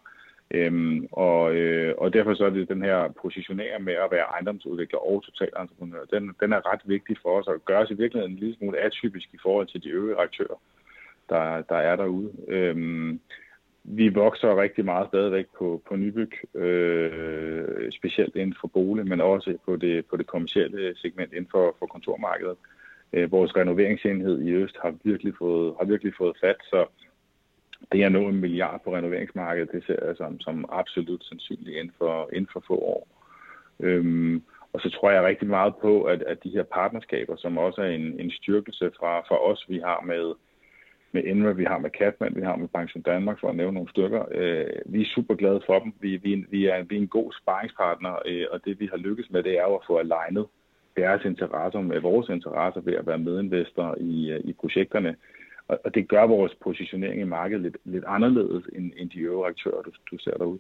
Øhm, 0.51 1.09
og, 1.13 1.55
øh, 1.55 1.95
og 1.99 2.13
derfor 2.13 2.35
så 2.35 2.45
er 2.45 2.51
det 2.51 2.69
den 2.69 2.83
her 2.83 3.09
positionering 3.23 3.85
med 3.85 3.95
at 3.95 4.11
være 4.11 4.31
ejendomsudvikler 4.35 4.99
og 4.99 5.23
totalentreprenør, 5.23 6.05
den, 6.13 6.35
den 6.41 6.53
er 6.53 6.73
ret 6.73 6.81
vigtig 6.85 7.17
for 7.23 7.39
os 7.39 7.49
at 7.49 7.65
gøre 7.65 7.83
os 7.83 7.91
i 7.91 7.95
virkeligheden 7.95 8.33
en 8.33 8.39
lille 8.39 8.57
smule 8.57 8.79
atypisk 8.79 9.29
i 9.33 9.39
forhold 9.43 9.67
til 9.67 9.83
de 9.83 9.89
øvrige 9.89 10.17
aktører, 10.17 10.61
der, 11.29 11.63
der 11.63 11.77
er 11.77 11.97
derude. 11.97 12.33
Øhm, 12.49 13.21
vi 13.89 14.09
vokser 14.09 14.61
rigtig 14.61 14.85
meget 14.85 15.09
stadigvæk 15.09 15.47
på, 15.59 15.83
på 15.89 15.97
nybyg, 15.97 16.33
øh, 16.55 17.93
specielt 17.93 18.37
inden 18.37 18.57
for 18.61 18.69
bolig, 18.69 19.07
men 19.07 19.21
også 19.21 19.59
på 19.65 19.77
det, 19.77 20.07
på 20.07 20.17
det 20.17 20.27
kommercielle 20.27 20.97
segment 20.97 21.33
inden 21.33 21.51
for, 21.51 21.77
for 21.79 21.87
kontormarkedet. 21.87 22.57
Øh, 23.13 23.33
vores 23.33 23.57
renoveringsenhed 23.57 24.43
i 24.43 24.51
Øst 24.51 24.77
har 24.83 24.95
virkelig 25.05 25.35
fået, 25.39 25.75
har 25.79 25.87
virkelig 25.87 26.13
fået 26.19 26.37
fat, 26.41 26.57
så 26.63 26.87
det 27.93 28.05
at 28.05 28.13
nå 28.13 28.29
en 28.29 28.41
milliard 28.41 28.81
på 28.85 28.95
renoveringsmarkedet, 28.95 29.73
det 29.73 29.85
ser 29.87 30.07
jeg 30.07 30.17
som, 30.17 30.41
som 30.41 30.65
absolut 30.69 31.25
sandsynligt 31.25 31.77
inden 31.77 31.95
for, 31.99 32.31
inden 32.33 32.51
for 32.53 32.65
få 32.67 32.75
år. 32.75 33.09
Øhm, 33.81 34.43
og 34.73 34.81
så 34.81 34.91
tror 34.91 35.11
jeg 35.11 35.23
rigtig 35.23 35.49
meget 35.49 35.75
på, 35.77 36.03
at, 36.03 36.23
at 36.23 36.45
de 36.45 36.51
her 36.51 36.63
partnerskaber, 36.63 37.37
som 37.37 37.59
også 37.59 37.83
er 37.83 37.89
en, 37.89 38.21
en 38.21 38.31
styrkelse 38.31 38.91
fra, 38.99 39.21
fra 39.21 39.51
os, 39.51 39.65
vi 39.69 39.79
har 39.79 40.01
med 40.01 40.35
med 41.13 41.23
Enra, 41.25 41.53
vi 41.53 41.65
har 41.65 41.79
med 41.79 41.91
Catman, 41.91 42.37
vi 42.37 42.43
har 42.43 42.57
med 42.57 42.69
Pension 42.69 43.03
Danmark, 43.03 43.41
for 43.41 43.49
at 43.49 43.57
nævne 43.57 43.75
nogle 43.75 43.91
stykker. 43.91 44.25
Øh, 44.31 44.67
vi 44.87 45.03
er 45.03 45.07
super 45.15 45.35
glade 45.35 45.61
for 45.67 45.79
dem. 45.79 45.93
Vi, 46.01 46.17
vi, 46.17 46.47
vi, 46.51 46.67
er, 46.67 46.83
vi 46.83 46.97
er 46.97 47.01
en 47.01 47.09
god 47.09 47.33
sparringspartner, 47.43 48.15
øh, 48.27 48.47
og 48.51 48.65
det 48.65 48.81
vi 48.81 48.87
har 48.87 48.97
lykkes 48.97 49.31
med, 49.31 49.43
det 49.43 49.59
er 49.59 49.63
jo 49.63 49.75
at 49.75 49.87
få 49.87 49.97
alignet 49.99 50.47
deres 50.97 51.25
interesser 51.25 51.81
med 51.81 52.01
vores 52.01 52.29
interesser 52.29 52.81
ved 52.81 52.95
at 52.95 53.07
være 53.07 53.19
medinvestor 53.19 53.97
i, 54.01 54.31
øh, 54.31 54.41
i 54.45 54.53
projekterne. 54.53 55.17
Og, 55.69 55.81
og 55.85 55.95
det 55.95 56.09
gør 56.09 56.27
vores 56.27 56.55
positionering 56.55 57.21
i 57.21 57.25
markedet 57.25 57.63
lidt, 57.63 57.77
lidt 57.85 58.05
anderledes 58.07 58.65
end, 58.77 58.93
end 58.97 59.11
de 59.11 59.19
øvrige 59.19 59.49
aktører, 59.49 59.83
du, 59.83 59.91
du 60.11 60.19
ser 60.19 60.37
derude. 60.37 60.59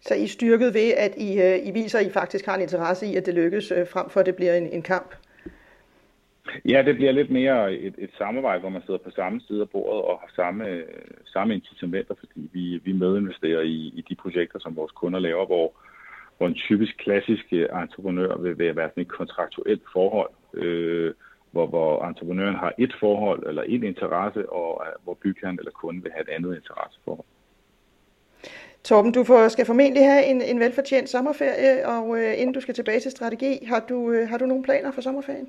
Så 0.00 0.14
I 0.14 0.26
styrket 0.26 0.74
ved, 0.74 0.92
at 0.96 1.14
I, 1.16 1.40
øh, 1.42 1.66
I 1.68 1.70
viser, 1.70 1.98
at 1.98 2.06
I 2.06 2.10
faktisk 2.10 2.46
har 2.46 2.54
en 2.54 2.60
interesse 2.60 3.06
i, 3.06 3.16
at 3.16 3.26
det 3.26 3.34
lykkes, 3.34 3.70
øh, 3.70 3.86
frem 3.88 4.10
for 4.10 4.20
at 4.20 4.26
det 4.26 4.36
bliver 4.36 4.54
en, 4.54 4.66
en 4.66 4.82
kamp? 4.82 5.14
Ja, 6.64 6.82
det 6.82 6.96
bliver 6.96 7.12
lidt 7.12 7.30
mere 7.30 7.74
et, 7.74 7.94
et 7.98 8.10
samarbejde, 8.18 8.60
hvor 8.60 8.68
man 8.68 8.82
sidder 8.86 8.98
på 8.98 9.10
samme 9.10 9.40
side 9.40 9.60
af 9.60 9.70
bordet 9.70 10.02
og 10.02 10.18
har 10.20 10.30
samme, 10.36 10.84
samme 11.26 11.54
incitamenter, 11.54 12.14
fordi 12.18 12.50
vi, 12.52 12.80
vi 12.84 12.92
medinvesterer 12.92 13.60
i, 13.60 13.92
i 13.98 14.04
de 14.08 14.14
projekter, 14.14 14.58
som 14.58 14.76
vores 14.76 14.92
kunder 14.92 15.18
laver, 15.18 15.46
hvor, 15.46 15.72
hvor 16.36 16.46
en 16.46 16.54
typisk 16.54 16.96
klassisk 16.98 17.44
øh, 17.52 17.68
entreprenør 17.82 18.36
vil, 18.36 18.58
vil 18.58 18.76
være 18.76 18.90
sådan 18.90 19.02
et 19.02 19.08
kontraktuelt 19.08 19.82
forhold, 19.92 20.30
øh, 20.54 21.14
hvor, 21.50 21.66
hvor 21.66 22.04
entreprenøren 22.04 22.54
har 22.54 22.72
et 22.78 22.94
forhold 23.00 23.46
eller 23.46 23.62
en 23.62 23.84
interesse, 23.84 24.52
og 24.52 24.84
øh, 24.86 24.92
hvor 25.04 25.14
bygherren 25.14 25.58
eller 25.58 25.70
kunden 25.70 26.04
vil 26.04 26.12
have 26.12 26.22
et 26.22 26.34
andet 26.36 26.56
interesseforhold. 26.56 27.26
Torben, 28.84 29.12
du 29.12 29.24
får, 29.24 29.48
skal 29.48 29.66
formentlig 29.66 30.04
have 30.04 30.24
en, 30.24 30.42
en 30.42 30.60
velfortjent 30.60 31.08
sommerferie, 31.08 31.88
og 31.88 32.18
øh, 32.18 32.40
inden 32.40 32.54
du 32.54 32.60
skal 32.60 32.74
tilbage 32.74 33.00
til 33.00 33.10
strategi, 33.10 33.64
har 33.64 33.80
du, 33.88 34.10
øh, 34.10 34.28
har 34.28 34.38
du 34.38 34.46
nogle 34.46 34.64
planer 34.64 34.90
for 34.90 35.00
sommerferien? 35.00 35.48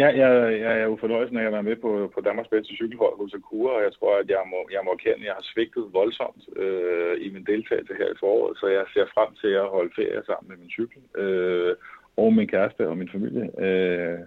Ja, 0.00 0.08
jeg, 0.20 0.30
jeg 0.64 0.72
er 0.80 0.84
jo 0.90 0.96
fornøjelsen 1.00 1.36
af 1.38 1.46
at 1.46 1.52
være 1.52 1.68
med 1.70 1.76
på, 1.76 1.90
på 2.14 2.20
Danmarks 2.20 2.48
bedste 2.54 2.74
cykelhold 2.74 3.16
hos 3.22 3.34
Akura, 3.34 3.72
og 3.78 3.82
jeg 3.82 3.92
tror, 3.92 4.12
at 4.22 4.28
jeg 4.36 4.42
må, 4.52 4.60
jeg 4.74 4.82
må 4.84 4.90
erkende, 4.92 5.22
at 5.22 5.28
jeg 5.30 5.38
har 5.40 5.46
svigtet 5.52 5.84
voldsomt 5.92 6.42
øh, 6.56 7.14
i 7.26 7.28
min 7.34 7.44
deltagelse 7.52 7.94
her 8.00 8.08
i 8.10 8.20
foråret, 8.20 8.58
så 8.58 8.66
jeg 8.66 8.84
ser 8.94 9.06
frem 9.14 9.30
til 9.42 9.52
at 9.62 9.72
holde 9.76 9.92
ferie 9.98 10.22
sammen 10.26 10.48
med 10.48 10.56
min 10.62 10.74
cykel, 10.76 11.00
øh, 11.22 11.74
og 12.16 12.28
min 12.32 12.48
kæreste 12.54 12.88
og 12.88 12.98
min 12.98 13.12
familie. 13.16 13.46
Øh, 13.66 14.18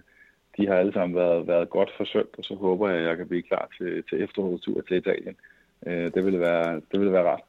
de 0.56 0.66
har 0.68 0.76
alle 0.76 0.92
sammen 0.92 1.16
været, 1.16 1.46
været 1.46 1.70
godt 1.70 1.90
forsøgt, 1.96 2.34
og 2.38 2.44
så 2.44 2.54
håber 2.54 2.88
jeg, 2.88 2.98
at 2.98 3.08
jeg 3.08 3.16
kan 3.16 3.28
blive 3.28 3.48
klar 3.50 3.68
til, 3.78 4.04
til 4.08 4.22
efterårets 4.24 4.68
til 4.88 4.96
Italien. 4.96 5.36
Øh, 5.86 6.06
det, 6.14 6.24
ville 6.24 6.40
være, 6.40 6.74
det 6.90 6.96
ville 7.00 7.12
være 7.12 7.28
rart. 7.30 7.44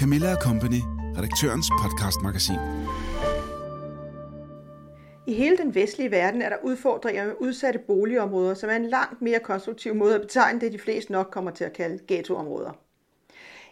Camilla 0.00 0.32
Company, 0.46 0.80
redaktørens 1.18 1.68
podcastmagasin. 1.82 2.60
I 5.26 5.32
hele 5.32 5.56
den 5.56 5.74
vestlige 5.74 6.10
verden 6.10 6.42
er 6.42 6.48
der 6.48 6.56
udfordringer 6.62 7.26
med 7.26 7.34
udsatte 7.38 7.78
boligområder, 7.78 8.54
som 8.54 8.70
er 8.70 8.76
en 8.76 8.88
langt 8.88 9.22
mere 9.22 9.40
konstruktiv 9.40 9.94
måde 9.94 10.14
at 10.14 10.20
betegne 10.20 10.60
det, 10.60 10.72
de 10.72 10.78
fleste 10.78 11.12
nok 11.12 11.28
kommer 11.30 11.50
til 11.50 11.64
at 11.64 11.72
kalde 11.72 11.98
ghettoområder. 12.08 12.72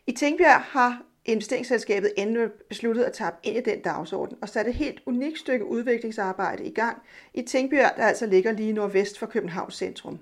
I 0.07 0.13
Tingbjerg 0.13 0.61
har 0.61 1.03
investeringsselskabet 1.25 2.13
endnu 2.17 2.49
besluttet 2.69 3.03
at 3.03 3.13
tage 3.13 3.31
ind 3.43 3.57
i 3.57 3.61
den 3.71 3.81
dagsorden 3.83 4.39
og 4.43 4.49
sat 4.49 4.67
et 4.67 4.75
helt 4.75 5.03
unikt 5.07 5.39
stykke 5.39 5.65
udviklingsarbejde 5.65 6.65
i 6.65 6.75
gang 6.75 7.03
i 7.35 7.43
Tingbjerg, 7.43 7.93
der 7.97 8.05
altså 8.05 8.27
ligger 8.27 8.53
lige 8.53 8.73
nordvest 8.73 9.19
for 9.19 9.27
Københavns 9.27 9.75
centrum. 9.75 10.19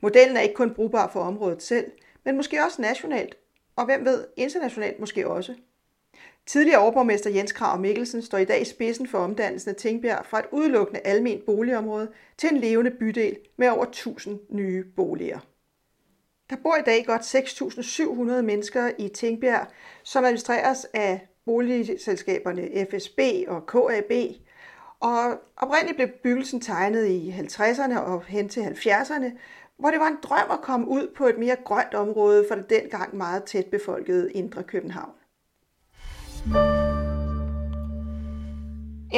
Modellen 0.00 0.36
er 0.36 0.40
ikke 0.40 0.54
kun 0.54 0.74
brugbar 0.74 1.10
for 1.12 1.20
området 1.20 1.62
selv, 1.62 1.90
men 2.24 2.36
måske 2.36 2.64
også 2.64 2.82
nationalt, 2.82 3.36
og 3.76 3.84
hvem 3.84 4.04
ved, 4.04 4.24
internationalt 4.36 5.00
måske 5.00 5.28
også. 5.28 5.54
Tidligere 6.46 6.80
overborgmester 6.80 7.30
Jens 7.30 7.52
Krav 7.52 7.80
Mikkelsen 7.80 8.22
står 8.22 8.38
i 8.38 8.44
dag 8.44 8.60
i 8.60 8.64
spidsen 8.64 9.08
for 9.08 9.18
omdannelsen 9.18 9.70
af 9.70 9.76
Tingbjerg 9.76 10.26
fra 10.26 10.38
et 10.38 10.46
udelukkende 10.52 11.00
alment 11.00 11.46
boligområde 11.46 12.08
til 12.38 12.50
en 12.52 12.56
levende 12.56 12.90
bydel 12.90 13.36
med 13.56 13.68
over 13.68 13.84
1000 13.84 14.40
nye 14.48 14.84
boliger. 14.96 15.38
Der 16.50 16.56
bor 16.62 16.76
i 16.76 16.82
dag 16.86 17.06
godt 17.06 17.34
6.700 17.34 18.42
mennesker 18.42 18.90
i 18.98 19.08
Tingbjerg, 19.08 19.66
som 20.02 20.24
administreres 20.24 20.86
af 20.94 21.28
boligselskaberne 21.44 22.86
FSB 22.90 23.20
og 23.48 23.66
KAB. 23.66 24.12
Og 25.00 25.38
oprindeligt 25.56 25.96
blev 25.96 26.08
byggelsen 26.08 26.60
tegnet 26.60 27.06
i 27.06 27.34
50'erne 27.38 27.98
og 27.98 28.24
hen 28.24 28.48
til 28.48 28.60
70'erne, 28.60 29.38
hvor 29.76 29.90
det 29.90 30.00
var 30.00 30.08
en 30.08 30.18
drøm 30.22 30.50
at 30.50 30.60
komme 30.60 30.88
ud 30.88 31.12
på 31.16 31.26
et 31.26 31.38
mere 31.38 31.56
grønt 31.64 31.94
område 31.94 32.44
for 32.48 32.54
det 32.54 32.70
dengang 32.70 33.16
meget 33.16 33.44
tæt 33.44 33.66
befolkede 33.66 34.32
Indre 34.32 34.62
København. 34.62 35.12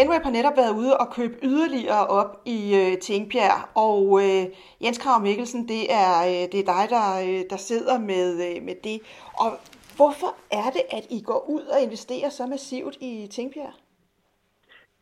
NWeb 0.05 0.23
har 0.23 0.31
netop 0.31 0.57
været 0.57 0.75
ude 0.83 0.97
og 0.97 1.13
købe 1.13 1.35
yderligere 1.43 2.07
op 2.07 2.43
i 2.47 2.59
øh, 2.81 2.99
Tingbjerg, 2.99 3.59
og 3.87 4.01
øh, 4.25 4.43
Jens 4.83 4.99
Krav 4.99 5.21
Mikkelsen, 5.23 5.69
det 5.69 5.83
er, 6.03 6.13
øh, 6.31 6.45
det 6.53 6.59
er 6.61 6.69
dig, 6.75 6.85
der, 6.95 7.07
øh, 7.27 7.41
der 7.51 7.57
sidder 7.57 7.99
med, 7.99 8.29
øh, 8.47 8.63
med 8.63 8.75
det. 8.85 8.99
Og 9.43 9.51
hvorfor 9.97 10.31
er 10.61 10.69
det, 10.77 10.85
at 10.97 11.05
I 11.11 11.21
går 11.23 11.51
ud 11.55 11.65
og 11.75 11.79
investerer 11.87 12.29
så 12.29 12.47
massivt 12.47 12.97
i 13.01 13.29
Tingbjerg? 13.31 13.75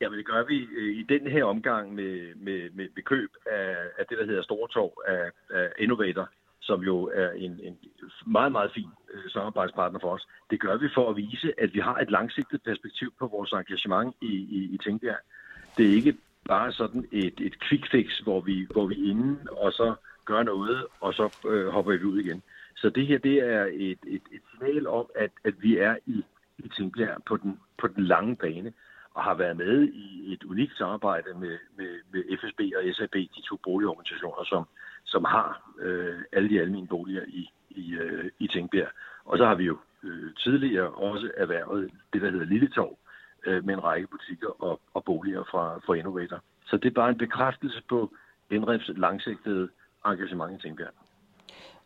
Jamen 0.00 0.18
det 0.18 0.26
gør 0.26 0.42
vi 0.44 0.58
øh, 0.78 0.96
i 1.00 1.02
den 1.02 1.26
her 1.26 1.44
omgang 1.44 1.94
med, 1.94 2.34
med, 2.34 2.70
med, 2.70 2.88
med 2.94 3.02
køb 3.02 3.30
af, 3.46 3.76
af 3.98 4.04
det, 4.08 4.18
der 4.18 4.26
hedder 4.26 4.42
Stortorv 4.42 4.92
af, 5.06 5.30
af 5.50 5.72
Innovator, 5.78 6.28
som 6.66 6.80
jo 6.82 7.10
er 7.14 7.30
en, 7.30 7.60
en 7.62 7.76
meget, 8.26 8.52
meget 8.52 8.70
fin 8.74 8.90
øh, 9.14 9.30
samarbejdspartner 9.30 10.00
for 10.00 10.10
os. 10.10 10.28
Det 10.50 10.60
gør 10.60 10.76
vi 10.76 10.88
for 10.94 11.10
at 11.10 11.16
vise, 11.16 11.60
at 11.60 11.74
vi 11.74 11.80
har 11.80 11.96
et 11.98 12.10
langsigtet 12.10 12.62
perspektiv 12.62 13.12
på 13.18 13.26
vores 13.26 13.52
engagement 13.52 14.16
i, 14.20 14.34
i, 14.58 14.60
i 14.74 14.78
Tingbjerg. 14.78 15.22
Det 15.76 15.86
er 15.86 15.94
ikke 15.94 16.16
bare 16.48 16.72
sådan 16.72 17.08
et, 17.12 17.40
et 17.40 17.60
quick 17.60 17.90
fix, 17.90 18.18
hvor 18.18 18.40
vi, 18.40 18.66
hvor 18.70 18.86
vi 18.86 18.94
er 18.94 19.10
inde 19.10 19.38
og 19.50 19.72
så 19.72 19.94
gør 20.24 20.42
noget, 20.42 20.86
og 21.00 21.14
så 21.14 21.48
øh, 21.48 21.68
hopper 21.68 21.92
vi 21.92 22.04
ud 22.04 22.18
igen. 22.18 22.42
Så 22.76 22.90
det 22.90 23.06
her, 23.06 23.18
det 23.18 23.38
er 23.38 23.64
et, 23.72 23.98
et, 24.06 24.22
et 24.32 24.42
signal 24.50 24.86
om, 24.86 25.06
at, 25.14 25.30
at 25.44 25.54
vi 25.58 25.78
er 25.78 25.96
i, 26.06 26.24
i 26.58 26.68
Tingbjerg 26.68 27.22
på 27.26 27.36
den, 27.36 27.60
på 27.78 27.86
den 27.86 28.04
lange 28.04 28.36
bane 28.36 28.72
og 29.14 29.22
har 29.24 29.34
været 29.34 29.56
med 29.56 29.88
i 29.88 30.32
et 30.32 30.44
unikt 30.44 30.76
samarbejde 30.78 31.34
med, 31.34 31.58
med, 31.76 31.92
med 32.12 32.22
FSB 32.40 32.60
og 32.76 32.94
SAB, 32.94 33.14
de 33.14 33.42
to 33.48 33.56
boligorganisationer, 33.56 34.44
som, 34.44 34.64
som 35.16 35.24
har 35.24 35.48
øh, 35.84 36.18
alle 36.32 36.48
de 36.48 36.60
almindelige 36.60 36.94
boliger 36.96 37.24
i, 37.40 37.42
i, 37.70 37.84
øh, 37.94 38.30
i 38.38 38.46
Tingbjerg. 38.46 38.92
Og 39.24 39.38
så 39.38 39.44
har 39.46 39.54
vi 39.54 39.64
jo 39.64 39.76
øh, 40.02 40.34
tidligere 40.44 40.88
også 40.90 41.30
erhvervet 41.36 41.90
det, 42.12 42.22
der 42.22 42.30
hedder 42.30 42.46
Lille 42.46 42.68
Torv, 42.68 42.98
øh, 43.46 43.64
med 43.66 43.74
en 43.74 43.84
række 43.84 44.06
butikker 44.06 44.62
og, 44.62 44.80
og 44.94 45.04
boliger 45.04 45.44
fra, 45.50 45.64
fra 45.86 45.94
Innovator. 45.94 46.38
Så 46.66 46.76
det 46.76 46.88
er 46.88 47.00
bare 47.00 47.10
en 47.10 47.18
bekræftelse 47.18 47.82
på 47.88 47.98
NREFs 48.50 48.90
langsigtede 48.96 49.68
engagement 50.06 50.58
i 50.58 50.62
Tingbjerg. 50.62 50.94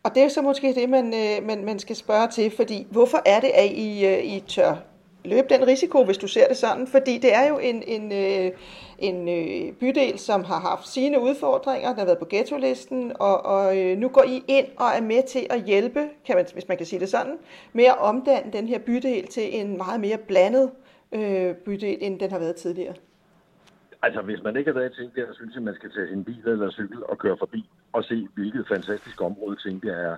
Og 0.05 0.11
det 0.15 0.23
er 0.23 0.29
så 0.29 0.43
måske 0.43 0.75
det, 0.75 0.89
man, 0.89 1.07
øh, 1.23 1.47
man, 1.47 1.65
man 1.65 1.79
skal 1.79 1.97
spørge 1.97 2.29
til, 2.29 2.53
fordi 2.57 2.87
hvorfor 2.91 3.19
er 3.27 3.41
det, 3.41 3.53
at 3.63 3.71
I, 3.89 3.91
øh, 4.11 4.35
I 4.35 4.41
tør 4.41 4.75
løbe 5.25 5.47
den 5.51 5.67
risiko, 5.67 6.05
hvis 6.05 6.19
du 6.19 6.29
ser 6.29 6.49
det 6.49 6.57
sådan, 6.57 6.87
fordi 6.87 7.19
det 7.19 7.35
er 7.35 7.49
jo 7.49 7.59
en, 7.59 7.83
en, 7.83 8.13
øh, 8.13 8.53
en 8.99 9.29
øh, 9.29 9.73
bydel, 9.73 10.19
som 10.19 10.45
har 10.45 10.61
haft 10.61 10.89
sine 10.89 11.21
udfordringer, 11.21 11.89
den 11.89 11.99
har 11.99 12.05
været 12.05 12.19
på 12.19 12.27
ghetto-listen, 12.31 13.13
og, 13.21 13.47
og 13.47 13.79
øh, 13.79 13.99
nu 13.99 14.09
går 14.09 14.23
I 14.23 14.45
ind 14.49 14.67
og 14.77 14.87
er 14.97 15.01
med 15.03 15.23
til 15.29 15.47
at 15.51 15.63
hjælpe, 15.65 16.09
kan 16.27 16.37
man, 16.37 16.47
hvis 16.53 16.69
man 16.69 16.77
kan 16.77 16.87
sige 16.87 17.01
det 17.01 17.09
sådan, 17.09 17.39
med 17.73 17.85
at 17.85 17.99
omdanne 17.99 18.53
den 18.53 18.69
her 18.69 18.79
bydel 18.79 19.27
til 19.27 19.61
en 19.61 19.77
meget 19.77 20.01
mere 20.01 20.19
blandet 20.19 20.71
øh, 21.13 21.55
bydel, 21.55 21.99
end 22.01 22.21
den 22.21 22.31
har 22.31 22.39
været 22.39 22.57
tidligere. 22.57 22.95
Altså, 24.03 24.23
hvis 24.23 24.43
man 24.43 24.57
ikke 24.57 24.71
har 24.73 24.79
været 24.79 24.93
i 24.93 24.95
Tingbjerg, 24.97 25.29
så 25.29 25.35
synes 25.35 25.55
jeg, 25.55 25.63
man 25.63 25.75
skal 25.75 25.91
tage 25.93 26.09
sin 26.09 26.25
bil 26.25 26.43
eller 26.47 26.71
cykel 26.71 27.05
og 27.05 27.19
køre 27.19 27.37
forbi 27.39 27.69
og 27.93 28.05
se, 28.05 28.29
hvilket 28.35 28.69
fantastisk 28.69 29.21
område 29.21 29.57
Tingbjerg 29.57 30.13
er. 30.13 30.17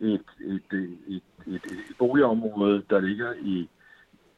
Et, 0.00 0.24
et, 0.40 0.72
et, 1.08 1.22
et, 1.46 1.64
et 1.64 1.96
boligområde, 1.98 2.82
der 2.90 3.00
ligger 3.00 3.32
i 3.32 3.68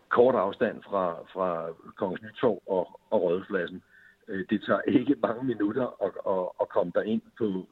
kort 0.09 0.35
afstand 0.35 0.83
fra, 0.83 1.05
fra 1.33 1.69
Kongens 1.97 2.23
Nytorv 2.23 2.63
og, 2.67 3.01
og 3.11 3.23
Rådhuspladsen. 3.23 3.83
Øh, 4.29 4.45
det 4.51 4.63
tager 4.67 4.81
ikke 4.81 5.17
mange 5.23 5.45
minutter 5.45 5.87
at, 6.05 6.13
at, 6.35 6.49
at 6.61 6.69
komme 6.69 6.93
derind 6.95 7.23
på, 7.39 7.67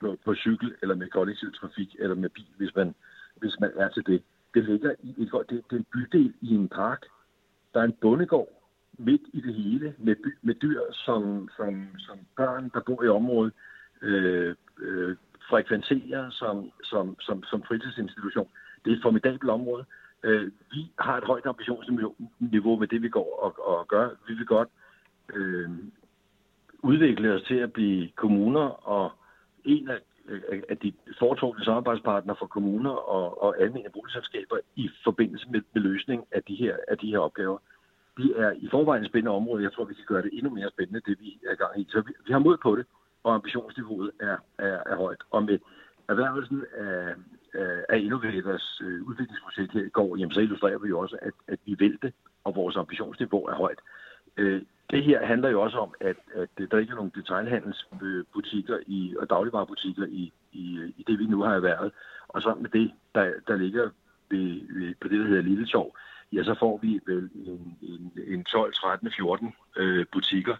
på, 0.00 0.16
på 0.24 0.34
cykel 0.34 0.74
eller 0.82 0.94
med 0.94 1.08
kollektiv 1.08 1.52
trafik 1.52 1.96
eller 1.98 2.14
med 2.14 2.28
bil, 2.28 2.52
hvis 2.56 2.74
man, 2.76 2.94
hvis 3.36 3.56
man 3.60 3.70
er 3.76 3.88
til 3.88 4.06
det. 4.06 4.22
Det 4.54 4.64
ligger 4.64 4.94
i 5.02 5.10
et, 5.22 5.30
det, 5.32 5.64
det 5.70 5.72
er 5.72 5.76
en 5.76 5.86
bydel 5.92 6.34
i 6.40 6.54
en 6.54 6.68
park. 6.68 7.06
Der 7.74 7.80
er 7.80 7.84
en 7.84 7.96
bondegård 8.00 8.48
midt 8.98 9.22
i 9.32 9.40
det 9.40 9.54
hele 9.54 9.94
med, 9.98 10.16
by, 10.16 10.38
med 10.42 10.54
dyr, 10.54 10.80
som, 10.92 11.48
som, 11.56 11.86
som 11.98 12.18
børn, 12.36 12.70
der 12.74 12.80
bor 12.80 13.02
i 13.02 13.08
området, 13.08 13.52
øh, 14.02 14.54
øh, 14.78 15.16
frekventerer 15.50 16.30
som, 16.30 16.70
som, 16.84 17.16
som, 17.20 17.42
som 17.42 17.62
fritidsinstitution. 17.62 18.48
Det 18.84 18.92
er 18.92 18.96
et 18.96 19.02
formidabelt 19.02 19.50
område. 19.50 19.84
Øh, 20.22 20.52
vi 20.72 20.92
har 20.98 21.16
et 21.16 21.24
højt 21.24 21.46
ambitionsniveau 21.46 22.76
med 22.76 22.86
det, 22.86 23.02
vi 23.02 23.08
går 23.08 23.38
og, 23.42 23.78
og 23.78 23.88
gør. 23.88 24.08
Vi 24.28 24.34
vil 24.34 24.46
godt 24.46 24.68
øh, 25.34 25.70
udvikle 26.82 27.34
os 27.34 27.42
til 27.42 27.54
at 27.54 27.72
blive 27.72 28.10
kommuner, 28.16 28.88
og 28.88 29.12
en 29.64 29.88
af, 29.88 29.98
øh, 30.28 30.62
af 30.68 30.78
de 30.78 30.92
foretrukne 31.18 31.64
samarbejdspartnere 31.64 32.36
for 32.38 32.46
kommuner 32.46 32.90
og, 32.90 33.42
og 33.42 33.60
almindelige 33.60 33.92
boligselskaber 33.92 34.56
i 34.76 34.90
forbindelse 35.04 35.46
med, 35.50 35.60
med 35.72 35.82
løsning 35.82 36.24
af 36.32 36.42
de, 36.42 36.54
her, 36.54 36.76
af 36.88 36.98
de 36.98 37.06
her 37.06 37.18
opgaver. 37.18 37.58
Det 38.16 38.32
er 38.36 38.50
i 38.50 38.68
forvejen 38.70 39.02
et 39.02 39.10
spændende 39.10 39.36
område. 39.36 39.62
Jeg 39.62 39.72
tror, 39.72 39.84
vi 39.84 39.94
kan 39.94 40.04
gøre 40.06 40.22
det 40.22 40.30
endnu 40.32 40.50
mere 40.50 40.70
spændende, 40.70 41.00
det 41.06 41.20
vi 41.20 41.38
er 41.46 41.52
i 41.52 41.56
gang 41.56 41.80
i. 41.80 41.86
Så 41.90 42.00
vi, 42.00 42.12
vi 42.26 42.32
har 42.32 42.38
mod 42.38 42.56
på 42.56 42.76
det, 42.76 42.86
og 43.22 43.34
ambitionsniveauet 43.34 44.10
er, 44.20 44.36
er, 44.58 44.78
er 44.86 44.96
højt. 44.96 45.22
Og 45.30 45.42
med 45.42 45.58
erhvervelsen 46.08 46.64
af, 46.76 47.14
øh, 47.54 47.82
af 47.88 47.98
Innovators 47.98 48.82
øh, 48.84 49.02
udviklingsprojekt 49.02 49.72
her 49.72 49.84
i 49.84 49.88
går, 49.88 50.16
jamen 50.16 50.34
så 50.34 50.40
illustrerer 50.40 50.78
vi 50.78 50.88
jo 50.88 50.98
også, 50.98 51.16
at, 51.22 51.32
at 51.48 51.58
vi 51.66 51.74
vil 51.78 51.98
det, 52.02 52.12
og 52.44 52.56
vores 52.56 52.76
ambitionsniveau 52.76 53.44
er 53.44 53.54
højt. 53.54 53.78
Øh, 54.36 54.62
det 54.90 55.04
her 55.04 55.26
handler 55.26 55.48
jo 55.48 55.62
også 55.62 55.78
om, 55.78 55.94
at, 56.00 56.16
at 56.34 56.48
der 56.70 56.78
ikke 56.78 56.90
er 56.90 56.96
nogen 56.96 57.12
detaljhandelsbutikker 57.14 58.78
i, 58.86 59.14
og 59.18 59.30
dagligvarerbutikker 59.30 60.06
i, 60.06 60.32
i, 60.52 60.92
i 60.96 61.04
det, 61.06 61.18
vi 61.18 61.26
nu 61.26 61.42
har 61.42 61.54
erhvervet. 61.54 61.92
Og 62.28 62.42
så 62.42 62.54
med 62.54 62.70
det, 62.70 62.92
der, 63.14 63.32
der 63.48 63.56
ligger 63.56 63.90
ved, 64.30 64.60
ved, 64.78 64.94
på 65.00 65.08
det, 65.08 65.20
der 65.20 65.26
hedder 65.26 65.42
Lille 65.42 65.66
Torv, 65.66 65.96
ja, 66.32 66.44
så 66.44 66.54
får 66.58 66.78
vi 66.82 67.00
vel 67.06 67.30
en, 67.34 67.76
en, 67.82 68.12
en 68.26 68.44
12, 68.44 68.72
13, 68.72 69.12
14 69.12 69.54
øh, 69.76 70.06
butikker, 70.12 70.56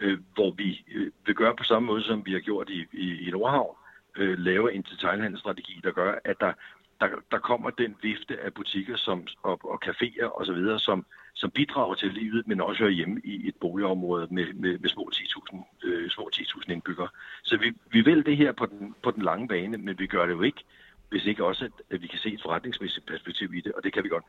øh, 0.00 0.18
hvor 0.34 0.50
vi 0.50 0.84
øh, 0.94 1.10
vil 1.26 1.34
gøre 1.34 1.56
på 1.56 1.64
samme 1.64 1.86
måde, 1.86 2.02
som 2.02 2.26
vi 2.26 2.32
har 2.32 2.40
gjort 2.40 2.70
i, 2.70 2.86
i, 2.92 3.28
i 3.28 3.30
Nordhavn, 3.30 3.76
øh, 4.18 4.38
lave 4.38 4.74
en 4.74 4.82
detaljhandelsstrategi, 4.82 5.80
der 5.84 5.90
gør, 5.90 6.14
at 6.24 6.40
der, 6.40 6.52
der, 7.00 7.08
der 7.30 7.38
kommer 7.38 7.70
den 7.70 7.96
vifte 8.02 8.40
af 8.40 8.54
butikker 8.54 8.96
som, 8.96 9.26
og, 9.42 9.60
og 9.64 9.78
caféer 9.84 10.40
osv., 10.40 10.78
som, 10.78 11.06
som 11.34 11.50
bidrager 11.50 11.94
til 11.94 12.12
livet, 12.12 12.46
men 12.46 12.60
også 12.60 12.78
hører 12.78 12.92
hjemme 12.92 13.20
i 13.24 13.48
et 13.48 13.56
boligområde 13.60 14.26
med, 14.30 14.52
med, 14.52 14.78
med 14.78 14.88
små 14.88 15.10
10.000 15.14 15.86
øh, 15.86 16.10
små 16.10 16.30
10.000 16.34 16.72
indbyggere. 16.72 17.08
Så 17.42 17.56
vi, 17.56 17.72
vi 17.90 18.00
vil 18.00 18.26
det 18.26 18.36
her 18.36 18.52
på 18.52 18.66
den, 18.66 18.94
på 19.02 19.10
den 19.10 19.22
lange 19.22 19.48
bane, 19.48 19.78
men 19.78 19.98
vi 19.98 20.06
gør 20.06 20.26
det 20.26 20.32
jo 20.32 20.42
ikke, 20.42 20.64
hvis 21.08 21.26
ikke 21.26 21.44
også, 21.44 21.64
at, 21.64 21.72
at 21.90 22.02
vi 22.02 22.06
kan 22.06 22.18
se 22.18 22.32
et 22.32 22.42
forretningsmæssigt 22.42 23.06
perspektiv 23.06 23.54
i 23.54 23.60
det, 23.60 23.72
og 23.72 23.84
det 23.84 23.92
kan 23.92 24.04
vi 24.04 24.08
godt. 24.08 24.24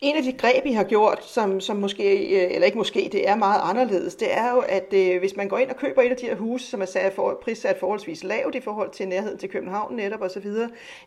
En 0.00 0.16
af 0.16 0.22
de 0.22 0.32
greb, 0.32 0.66
I 0.66 0.72
har 0.72 0.84
gjort, 0.84 1.24
som, 1.24 1.60
som 1.60 1.76
måske, 1.76 2.18
øh, 2.18 2.54
eller 2.54 2.66
ikke 2.66 2.78
måske, 2.78 3.08
det 3.12 3.28
er 3.28 3.36
meget 3.36 3.60
anderledes, 3.64 4.14
det 4.14 4.32
er 4.32 4.50
jo, 4.54 4.58
at 4.68 4.92
øh, 4.92 5.18
hvis 5.18 5.36
man 5.36 5.48
går 5.48 5.58
ind 5.58 5.70
og 5.70 5.76
køber 5.76 6.02
et 6.02 6.10
af 6.10 6.16
de 6.16 6.26
her 6.26 6.36
huse, 6.36 6.66
som 6.66 6.82
er 6.82 6.86
sat 6.86 7.12
for, 7.12 7.40
prissat 7.42 7.76
forholdsvis 7.80 8.24
lavt 8.24 8.54
i 8.54 8.60
forhold 8.60 8.90
til 8.90 9.08
nærheden 9.08 9.38
til 9.38 9.48
København 9.48 9.96
netop 9.96 10.22
osv., 10.22 10.46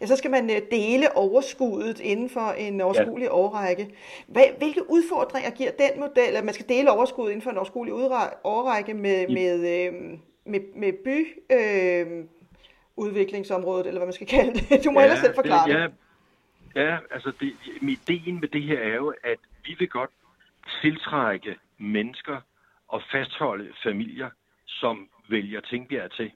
ja, 0.02 0.06
så 0.06 0.16
skal 0.16 0.32
man 0.32 0.50
øh, 0.50 0.62
dele 0.72 1.18
overskuddet 1.18 2.00
inden 2.00 2.30
for 2.30 2.54
en 2.58 2.82
overskuelig 2.82 3.26
ja. 3.26 3.34
årrække. 3.34 3.90
Hvad, 4.28 4.44
hvilke 4.58 4.90
udfordringer 4.90 5.50
giver 5.50 5.72
den 5.72 6.00
model, 6.00 6.36
at 6.36 6.46
man 6.46 6.54
skal 6.54 6.70
dele 6.70 6.92
overskuddet 6.92 7.32
inden 7.32 7.44
for 7.44 7.52
en 7.52 7.58
overskuelig 7.58 7.94
årrække 8.44 8.94
med, 8.94 9.26
ja. 9.30 9.34
med, 9.34 9.86
øh, 9.86 9.94
med, 10.46 10.60
med 10.76 10.94
by... 11.06 11.44
Øh, 11.52 12.26
udviklingsområdet, 12.98 13.88
eller 13.88 14.00
hvad 14.00 14.08
man 14.08 14.14
skal 14.14 14.28
kalde 14.28 14.54
det. 14.54 14.64
Du 14.86 14.92
må 14.92 15.00
ja, 15.00 15.06
ellers 15.06 15.20
selv 15.20 15.36
forklare 15.36 15.70
det. 15.70 15.76
Ja, 15.76 15.88
Ja, 16.76 16.98
altså 17.12 17.32
det, 17.40 17.54
ideen 17.82 18.40
med 18.40 18.48
det 18.48 18.64
her 18.64 18.80
er 18.80 18.96
jo, 18.96 19.14
at 19.24 19.40
vi 19.66 19.76
vil 19.80 19.90
godt 19.90 20.12
tiltrække 20.82 21.58
mennesker 21.78 22.42
og 22.88 23.02
fastholde 23.12 23.74
familier, 23.84 24.30
som 24.66 25.10
vælger 25.30 25.62
Tingbjerg 25.62 26.12
til. 26.12 26.32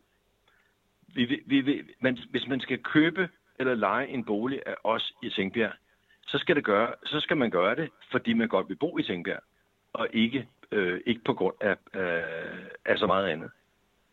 Vi, 1.07 1.41
vi, 1.45 1.61
vi, 1.61 1.83
man, 1.99 2.17
hvis 2.29 2.47
man 2.47 2.59
skal 2.59 2.83
købe 2.83 3.29
eller 3.59 3.75
lege 3.75 4.07
en 4.07 4.25
bolig 4.25 4.61
af 4.65 4.75
os 4.83 5.13
i 5.23 5.29
Tingbjerg, 5.29 5.73
så 6.27 6.37
skal, 6.37 6.55
det 6.55 6.63
gøre, 6.63 6.93
så 7.05 7.19
skal 7.19 7.37
man 7.37 7.51
gøre 7.51 7.75
det, 7.75 7.89
fordi 8.11 8.33
man 8.33 8.47
godt 8.47 8.69
vil 8.69 8.75
bo 8.75 8.97
i 8.97 9.03
Tingbjerg, 9.03 9.43
og 9.93 10.07
ikke, 10.13 10.47
øh, 10.71 11.01
ikke 11.05 11.21
på 11.25 11.33
grund 11.33 11.55
af, 11.61 11.77
øh, 11.93 12.65
af 12.85 12.97
så 12.97 13.07
meget 13.07 13.27
andet. 13.27 13.51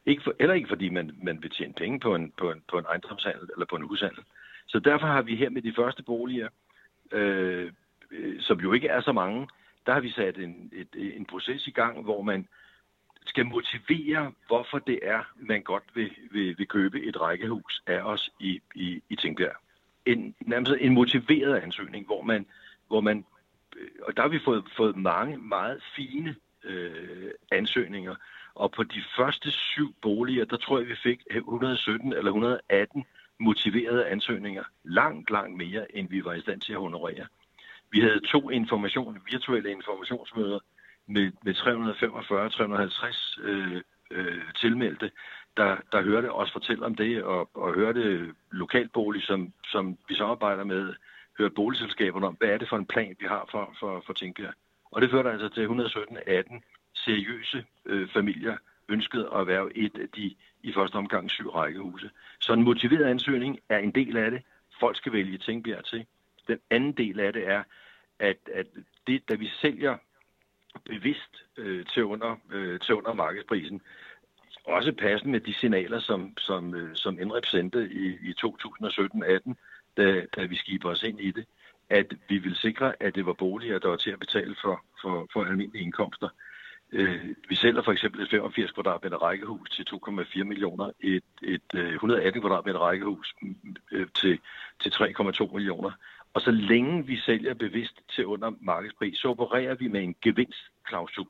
Ikke 0.06 0.22
for, 0.22 0.34
eller 0.38 0.54
ikke 0.54 0.68
fordi 0.68 0.88
man, 0.88 1.10
man 1.22 1.42
vil 1.42 1.50
tjene 1.50 1.72
penge 1.72 2.00
på 2.00 2.14
en, 2.14 2.32
på, 2.38 2.50
en, 2.50 2.62
på 2.70 2.78
en 2.78 2.84
ejendomshandel 2.84 3.48
eller 3.54 3.66
på 3.66 3.76
en 3.76 3.82
hushandel. 3.82 4.24
Så 4.66 4.78
derfor 4.78 5.06
har 5.06 5.22
vi 5.22 5.36
her 5.36 5.50
med 5.50 5.62
de 5.62 5.72
første 5.76 6.02
boliger, 6.02 6.48
øh, 7.12 7.72
øh, 8.10 8.40
som 8.40 8.60
jo 8.60 8.72
ikke 8.72 8.88
er 8.88 9.00
så 9.00 9.12
mange, 9.12 9.48
der 9.86 9.92
har 9.92 10.00
vi 10.00 10.10
sat 10.10 10.38
en, 10.38 10.70
et, 10.72 11.16
en 11.16 11.24
proces 11.24 11.66
i 11.66 11.70
gang, 11.70 12.02
hvor 12.02 12.22
man 12.22 12.48
skal 13.26 13.46
motivere, 13.46 14.32
hvorfor 14.46 14.78
det 14.78 14.98
er, 15.02 15.32
man 15.36 15.62
godt 15.62 15.84
vil, 15.94 16.10
vil, 16.30 16.58
vil 16.58 16.68
købe 16.68 17.02
et 17.02 17.20
rækkehus 17.20 17.82
af 17.86 18.00
os 18.00 18.30
i, 18.40 18.60
i, 18.74 19.02
i 19.08 19.16
Tingbjerg. 19.16 19.56
En, 20.06 20.34
nærmest 20.40 20.72
en 20.80 20.94
motiveret 20.94 21.56
ansøgning, 21.56 22.06
hvor 22.06 22.22
man, 22.22 22.46
hvor 22.88 23.00
man 23.00 23.24
øh, 23.76 23.88
og 24.02 24.16
der 24.16 24.22
har 24.22 24.28
vi 24.28 24.40
fået, 24.44 24.64
fået 24.76 24.96
mange 24.96 25.36
meget 25.36 25.82
fine 25.96 26.36
øh, 26.64 27.30
ansøgninger, 27.52 28.14
og 28.54 28.72
på 28.72 28.82
de 28.82 29.02
første 29.16 29.50
syv 29.50 29.94
boliger, 30.02 30.44
der 30.44 30.56
tror 30.56 30.78
jeg, 30.78 30.88
vi 30.88 30.96
fik 31.02 31.20
117 31.30 32.12
eller 32.12 32.30
118 32.30 33.04
motiverede 33.40 34.06
ansøgninger 34.06 34.64
langt, 34.84 35.30
langt 35.30 35.56
mere, 35.56 35.96
end 35.96 36.08
vi 36.08 36.24
var 36.24 36.32
i 36.32 36.40
stand 36.40 36.60
til 36.60 36.72
at 36.72 36.80
honorere. 36.80 37.26
Vi 37.90 38.00
havde 38.00 38.20
to 38.20 38.50
information, 38.50 39.18
virtuelle 39.30 39.70
informationsmøder 39.70 40.58
med, 41.06 41.32
med 41.42 41.54
345-350 41.54 43.42
øh, 43.42 43.82
øh, 44.10 44.42
tilmeldte, 44.56 45.10
der, 45.56 45.76
der 45.92 46.02
hørte 46.02 46.32
os 46.32 46.52
fortælle 46.52 46.86
om 46.86 46.94
det, 46.94 47.22
og, 47.22 47.50
og 47.54 47.74
hørte 47.74 48.34
lokalbolig, 48.50 49.22
som, 49.22 49.52
som 49.64 49.98
vi 50.08 50.14
samarbejder 50.14 50.64
med, 50.64 50.94
hørte 51.38 51.54
boligselskaberne 51.54 52.26
om, 52.26 52.34
hvad 52.34 52.48
er 52.48 52.58
det 52.58 52.68
for 52.68 52.76
en 52.76 52.86
plan, 52.86 53.16
vi 53.20 53.26
har 53.26 53.48
for, 53.50 53.74
for, 53.80 54.02
for 54.06 54.12
Tingbjerg. 54.12 54.54
Og 54.90 55.02
det 55.02 55.10
førte 55.10 55.30
altså 55.30 55.48
til 55.48 55.66
117-18 55.66 56.60
seriøse 57.04 57.64
øh, 57.86 58.08
familier, 58.08 58.56
ønskede 58.88 59.30
at 59.34 59.46
være 59.46 59.76
et 59.76 59.98
af 59.98 60.08
de 60.08 60.34
i 60.62 60.72
første 60.72 60.96
omgang 60.96 61.30
syv 61.30 61.50
rækkehuse. 61.50 62.10
Så 62.40 62.52
en 62.52 62.62
motiveret 62.62 63.04
ansøgning 63.04 63.60
er 63.68 63.78
en 63.78 63.90
del 63.90 64.16
af 64.16 64.30
det. 64.30 64.42
Folk 64.80 64.96
skal 64.96 65.12
vælge 65.12 65.38
Tingbjerg 65.38 65.84
til. 65.84 66.06
Den 66.48 66.58
anden 66.70 66.92
del 66.92 67.20
af 67.20 67.32
det 67.32 67.48
er, 67.48 67.62
at, 68.18 68.36
at 68.54 68.66
det, 69.06 69.28
da 69.28 69.34
vi 69.34 69.46
sælger 69.46 69.96
bevidst 70.84 71.44
øh, 71.56 71.86
til, 71.86 72.04
under, 72.04 72.36
øh, 72.52 72.80
til 72.80 72.94
under 72.94 73.12
markedsprisen, 73.12 73.80
også 74.64 74.92
passende 74.92 75.32
med 75.32 75.40
de 75.40 75.54
signaler, 75.54 76.00
som, 76.00 76.38
som, 76.38 76.74
øh, 76.74 76.96
som 76.96 77.14
NREP 77.14 77.46
sendte 77.46 77.88
i, 77.92 78.06
i 78.06 78.34
2017-18, 78.46 79.54
da, 79.96 80.26
da 80.36 80.44
vi 80.44 80.56
skiber 80.56 80.90
os 80.90 81.02
ind 81.02 81.20
i 81.20 81.30
det, 81.30 81.46
at 81.90 82.06
vi 82.28 82.38
vil 82.38 82.56
sikre, 82.56 83.02
at 83.02 83.14
det 83.14 83.26
var 83.26 83.32
boliger, 83.32 83.78
der 83.78 83.88
var 83.88 83.96
til 83.96 84.10
at 84.10 84.20
betale 84.20 84.56
for, 84.62 84.84
for, 85.02 85.28
for 85.32 85.44
almindelige 85.44 85.84
indkomster. 85.84 86.28
Øh, 86.94 87.34
vi 87.48 87.54
sælger 87.54 87.82
for 87.82 87.92
eksempel 87.92 88.22
et 88.22 88.30
85 88.30 88.70
kvadratmeter 88.72 89.16
rækkehus 89.16 89.70
til 89.70 89.86
2,4 89.94 90.44
millioner, 90.44 90.90
et, 91.00 91.24
et 91.42 91.74
øh, 91.74 91.92
118 91.92 92.42
kvadratmeter 92.42 92.78
rækkehus 92.78 93.34
mm, 93.42 93.76
øh, 93.92 94.06
til, 94.14 94.38
til 94.80 94.90
3,2 94.90 95.52
millioner. 95.52 95.90
Og 96.34 96.40
så 96.40 96.50
længe 96.50 97.06
vi 97.06 97.16
sælger 97.16 97.54
bevidst 97.54 98.00
til 98.14 98.26
under 98.26 98.52
markedspris, 98.60 99.18
så 99.18 99.28
opererer 99.28 99.74
vi 99.74 99.88
med 99.88 100.02
en 100.02 100.14
gevinstklausul, 100.22 101.26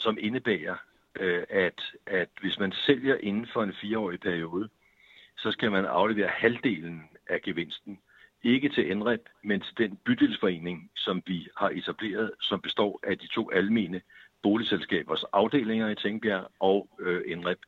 som 0.00 0.18
indebærer, 0.20 0.76
øh, 1.20 1.42
at, 1.50 1.82
at 2.06 2.28
hvis 2.40 2.58
man 2.58 2.72
sælger 2.72 3.16
inden 3.20 3.46
for 3.52 3.62
en 3.62 3.74
fireårig 3.80 4.20
periode, 4.20 4.68
så 5.38 5.50
skal 5.50 5.70
man 5.70 5.84
aflevere 5.84 6.28
halvdelen 6.28 7.02
af 7.28 7.42
gevinsten. 7.42 7.98
Ikke 8.42 8.68
til 8.68 8.98
NREP, 8.98 9.28
men 9.42 9.60
til 9.60 9.78
den 9.78 9.98
bydelsforening, 10.04 10.90
som 10.96 11.22
vi 11.26 11.48
har 11.56 11.70
etableret, 11.70 12.30
som 12.40 12.60
består 12.60 13.00
af 13.02 13.18
de 13.18 13.26
to 13.26 13.50
almene 13.50 14.00
boligselskabers 14.46 15.24
afdelinger 15.32 15.88
i 15.88 15.94
Tingbjerg 15.94 16.46
og 16.60 16.88
øh, 17.00 17.22
Indrep, 17.26 17.58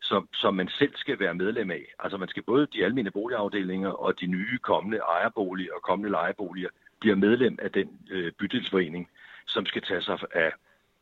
som, 0.00 0.28
som 0.32 0.54
man 0.54 0.68
selv 0.68 0.94
skal 0.96 1.20
være 1.20 1.34
medlem 1.34 1.70
af. 1.70 1.84
Altså 1.98 2.18
man 2.18 2.28
skal 2.28 2.42
både 2.42 2.66
de 2.72 2.84
almindelige 2.84 3.12
boligafdelinger 3.20 3.90
og 3.90 4.20
de 4.20 4.26
nye 4.26 4.58
kommende 4.58 4.98
ejerboliger 4.98 5.72
og 5.74 5.82
kommende 5.82 6.10
lejeboliger 6.10 6.68
bliver 7.00 7.16
medlem 7.16 7.58
af 7.62 7.70
den 7.72 7.88
øh, 8.10 8.32
bydelsforening, 8.32 9.08
som 9.46 9.66
skal 9.66 9.82
tage 9.82 10.02
sig 10.02 10.18
af 10.34 10.52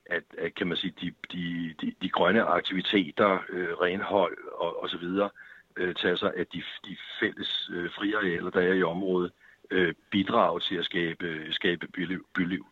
at, 0.06 0.22
af 0.38 0.54
kan 0.54 0.66
man 0.66 0.76
sige, 0.76 0.94
de, 1.00 1.12
de, 1.32 1.74
de, 1.80 1.92
de 2.02 2.08
grønne 2.08 2.42
aktiviteter, 2.42 3.38
øh, 3.48 3.68
renhold 3.68 4.36
og, 4.52 4.82
og 4.82 4.88
så 4.88 4.98
videre, 4.98 5.30
øh, 5.76 5.94
tage 5.94 6.16
sig 6.16 6.32
af 6.36 6.46
de, 6.46 6.62
de 6.84 6.96
fælles 7.20 7.70
øh, 7.72 7.90
friarealer, 7.90 8.50
der 8.50 8.60
er 8.60 8.72
i 8.72 8.82
området, 8.82 9.32
øh, 9.70 9.94
bidrage 10.10 10.60
til 10.60 10.76
at 10.76 10.84
skabe, 10.84 11.46
skabe 11.50 11.86
byliv. 11.88 12.26
byliv. 12.34 12.66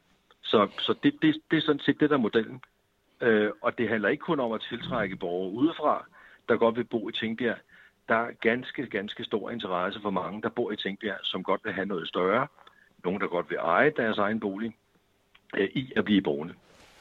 Så, 0.45 0.69
så 0.79 0.95
det, 1.03 1.15
det, 1.23 1.37
det 1.51 1.57
er 1.57 1.61
sådan 1.61 1.81
set 1.81 2.01
det, 2.01 2.11
der 2.11 2.17
er 2.17 2.21
modellen. 2.21 2.61
Øh, 3.21 3.51
og 3.63 3.79
det 3.79 3.89
handler 3.89 4.09
ikke 4.09 4.21
kun 4.21 4.41
om 4.41 4.53
at 4.53 4.67
tiltrække 4.69 5.17
borgere 5.17 5.53
udefra, 5.53 6.07
der 6.49 6.57
godt 6.57 6.77
vil 6.77 6.85
bo 6.85 7.09
i 7.09 7.13
Tingbjerg. 7.13 7.59
Der 8.09 8.15
er 8.15 8.31
ganske, 8.41 8.87
ganske 8.87 9.25
stor 9.25 9.51
interesse 9.51 10.01
for 10.01 10.11
mange, 10.11 10.43
der 10.43 10.49
bor 10.49 10.73
i 10.73 10.77
Tingbjerg, 10.77 11.19
som 11.23 11.43
godt 11.43 11.61
vil 11.65 11.73
have 11.73 11.87
noget 11.87 12.09
større. 12.09 12.47
Nogle, 13.05 13.21
der 13.21 13.27
godt 13.27 13.51
vil 13.51 13.59
eje 13.59 13.93
deres 13.97 14.19
egen 14.19 14.41
bolig, 14.41 14.77
øh, 15.57 15.69
i 15.75 15.93
at 15.97 16.05
blive 16.05 16.23
boende. 16.23 16.55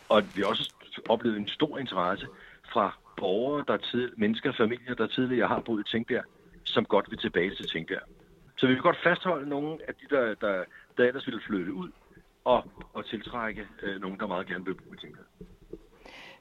Og 0.09 0.23
vi 0.35 0.41
har 0.41 0.49
også 0.49 0.73
oplevet 1.09 1.37
en 1.37 1.47
stor 1.47 1.77
interesse 1.77 2.27
fra 2.73 2.97
borgere, 3.17 3.63
der 3.67 3.77
tid, 3.77 4.11
mennesker 4.17 4.49
og 4.49 4.55
familier, 4.55 4.93
der 4.93 5.07
tidligere 5.07 5.47
har 5.47 5.59
boet 5.59 5.87
i 5.87 5.91
Tingbjerg, 5.91 6.23
som 6.63 6.85
godt 6.85 7.11
vil 7.11 7.19
tilbage 7.19 7.55
til 7.55 7.67
Tingbjerg. 7.67 8.07
Så 8.57 8.67
vi 8.67 8.73
vil 8.73 8.81
godt 8.81 9.03
fastholde 9.03 9.49
nogle 9.49 9.77
af 9.87 9.93
de, 9.95 10.15
der, 10.15 10.33
der, 10.33 10.63
der 10.97 11.03
ellers 11.03 11.27
ville 11.27 11.41
flytte 11.47 11.73
ud, 11.73 11.91
og, 12.45 12.63
og 12.93 13.05
tiltrække 13.05 13.67
øh, 13.83 14.01
nogen, 14.01 14.19
der 14.19 14.27
meget 14.27 14.47
gerne 14.47 14.65
vil 14.65 14.73
i 14.73 14.97
Tingbjerg. 15.01 15.25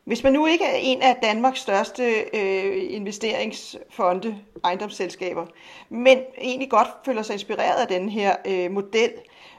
Hvis 0.05 0.23
man 0.23 0.33
nu 0.33 0.47
ikke 0.47 0.65
er 0.65 0.77
en 0.77 1.03
af 1.03 1.17
Danmarks 1.23 1.61
største 1.61 2.03
øh, 2.35 2.93
investeringsfonde, 2.93 4.38
ejendomsselskaber, 4.65 5.47
men 5.88 6.19
egentlig 6.38 6.71
godt 6.71 6.88
føler 7.05 7.23
sig 7.23 7.33
inspireret 7.33 7.81
af 7.81 7.88
den 7.88 8.09
her 8.09 8.37
øh, 8.49 8.71
model, 8.71 9.11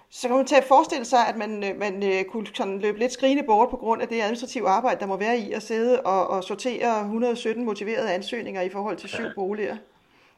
så 0.10 0.28
kan 0.28 0.38
man 0.38 0.46
at 0.58 0.64
forestille 0.68 1.06
sig, 1.06 1.28
at 1.28 1.38
man, 1.38 1.64
øh, 1.64 1.80
man 1.80 2.04
øh, 2.04 2.24
kunne 2.24 2.48
sådan 2.54 2.80
løbe 2.80 3.00
lidt 3.00 3.12
skrigende 3.12 3.44
bort 3.44 3.70
på 3.70 3.78
grund 3.78 4.02
af 4.02 4.08
det 4.08 4.22
administrative 4.22 4.70
arbejde, 4.70 5.00
der 5.00 5.06
må 5.06 5.18
være 5.18 5.38
i 5.38 5.52
at 5.52 5.64
sidde 5.64 6.02
og, 6.02 6.28
og 6.28 6.44
sortere 6.44 7.00
117 7.02 7.66
motiverede 7.66 8.14
ansøgninger 8.14 8.62
i 8.62 8.70
forhold 8.70 8.98
til 8.98 9.10
syv 9.10 9.26
boliger. 9.36 9.78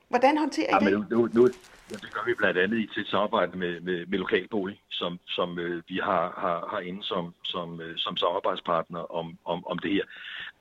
Hvordan 0.09 0.37
håndterer 0.37 0.81
I 0.81 0.83
ja, 0.83 0.89
det? 0.89 0.99
Men 0.99 1.07
nu, 1.09 1.29
nu, 1.33 1.49
Ja, 1.91 1.95
det 1.95 2.13
gør 2.13 2.23
vi 2.25 2.33
blandt 2.33 2.59
andet 2.59 2.77
i 2.77 2.87
til 2.93 3.05
samarbejde 3.05 3.57
med, 3.57 3.79
med, 3.79 4.05
med 4.05 4.19
lokalbolig, 4.19 4.81
som, 4.89 5.19
som 5.27 5.59
øh, 5.59 5.83
vi 5.87 5.97
har, 6.03 6.33
har, 6.37 6.67
har 6.71 6.79
inde 6.79 7.03
som, 7.03 7.33
som, 7.43 7.81
øh, 7.81 7.97
som 7.97 8.17
samarbejdspartner 8.17 8.99
om, 8.99 9.37
om, 9.45 9.67
om 9.67 9.79
det 9.79 9.91
her. 9.91 10.03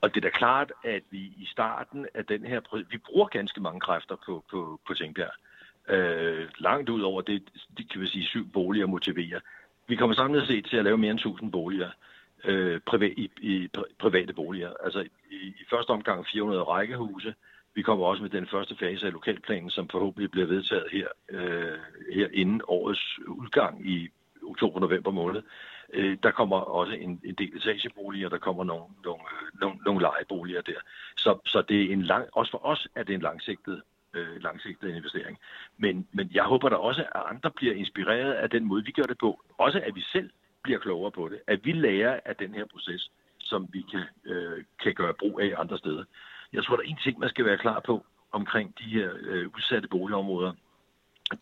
Og 0.01 0.09
det 0.09 0.17
er 0.17 0.29
da 0.29 0.37
klart, 0.37 0.71
at 0.83 1.03
vi 1.11 1.17
i 1.17 1.47
starten 1.51 2.07
af 2.13 2.25
den 2.25 2.45
her... 2.45 2.59
Vi 2.89 2.97
bruger 2.97 3.27
ganske 3.27 3.61
mange 3.61 3.79
kræfter 3.79 4.15
på, 4.25 4.43
på, 4.51 4.79
på 4.87 4.93
Tingbjerg. 4.93 5.33
Øh, 5.89 6.47
langt 6.57 6.89
ud 6.89 7.01
over 7.01 7.21
det, 7.21 7.43
de 7.77 7.83
kan 7.83 8.01
vi 8.01 8.07
sige, 8.07 8.25
syv 8.25 8.47
boliger 8.53 8.85
motiverer. 8.85 9.39
vi 9.87 9.95
kommer 9.95 10.15
samlet 10.15 10.47
set 10.47 10.65
til 10.65 10.77
at 10.77 10.83
lave 10.83 10.97
mere 10.97 11.11
end 11.11 11.19
1000 11.19 11.51
boliger 11.51 11.89
øh, 12.43 12.79
privat, 12.85 13.13
i, 13.17 13.31
i 13.41 13.69
private 13.99 14.33
boliger. 14.33 14.73
Altså 14.83 14.99
i, 15.31 15.35
i 15.35 15.65
første 15.69 15.89
omgang 15.89 16.25
400 16.27 16.63
rækkehuse. 16.63 17.33
Vi 17.75 17.81
kommer 17.81 18.05
også 18.05 18.23
med 18.23 18.29
den 18.29 18.47
første 18.47 18.75
fase 18.79 19.05
af 19.05 19.13
lokalplanen, 19.13 19.69
som 19.69 19.89
forhåbentlig 19.89 20.31
bliver 20.31 20.47
vedtaget 20.47 20.87
her, 20.91 21.07
øh, 21.29 21.79
her 22.13 22.27
inden 22.33 22.61
årets 22.67 23.19
udgang 23.27 23.89
i 23.89 24.09
oktober-november 24.43 25.11
måned. 25.11 25.41
Øh, 25.93 26.17
der 26.23 26.31
kommer 26.31 26.57
også 26.57 26.93
en, 26.93 27.21
en 27.23 27.35
del 27.35 27.57
etageboliger, 27.57 28.29
der 28.29 28.37
kommer 28.37 28.63
nogle, 28.63 28.85
nogle, 29.03 29.21
øh, 29.21 29.59
nogle, 29.61 29.77
nogle 29.85 30.01
lejeboliger 30.01 30.61
der. 30.61 30.79
Så, 31.17 31.39
så 31.45 31.61
det 31.69 31.81
er 31.81 31.93
en 31.93 32.01
lang, 32.01 32.25
også 32.31 32.51
for 32.51 32.65
os 32.65 32.87
er 32.95 33.03
det 33.03 33.15
en 33.15 33.21
langsigtet 33.21 33.81
øh, 34.15 34.43
langsigtet 34.43 34.95
investering. 34.95 35.37
Men, 35.77 36.07
men 36.11 36.31
jeg 36.33 36.43
håber 36.43 36.69
da 36.69 36.75
også, 36.75 37.01
at 37.01 37.21
andre 37.25 37.51
bliver 37.51 37.73
inspireret 37.73 38.33
af 38.33 38.49
den 38.49 38.65
måde, 38.65 38.85
vi 38.85 38.91
gør 38.91 39.03
det 39.03 39.17
på. 39.17 39.41
Også 39.57 39.81
at 39.85 39.95
vi 39.95 40.01
selv 40.01 40.29
bliver 40.63 40.79
klogere 40.79 41.11
på 41.11 41.29
det. 41.29 41.39
At 41.47 41.65
vi 41.65 41.71
lærer 41.71 42.19
af 42.25 42.35
den 42.35 42.53
her 42.53 42.65
proces, 42.65 43.11
som 43.39 43.67
vi 43.73 43.85
kan, 43.91 44.03
øh, 44.25 44.63
kan 44.83 44.93
gøre 44.93 45.13
brug 45.13 45.39
af 45.41 45.53
andre 45.57 45.77
steder. 45.77 46.03
Jeg 46.55 46.63
tror, 46.63 46.75
der 46.75 46.83
er 46.83 46.87
en 46.87 46.99
ting, 47.03 47.19
man 47.19 47.29
skal 47.29 47.45
være 47.45 47.57
klar 47.57 47.79
på 47.79 48.05
omkring 48.31 48.79
de 48.79 48.83
her 48.83 49.09
øh, 49.21 49.47
udsatte 49.55 49.87
boligområder. 49.87 50.51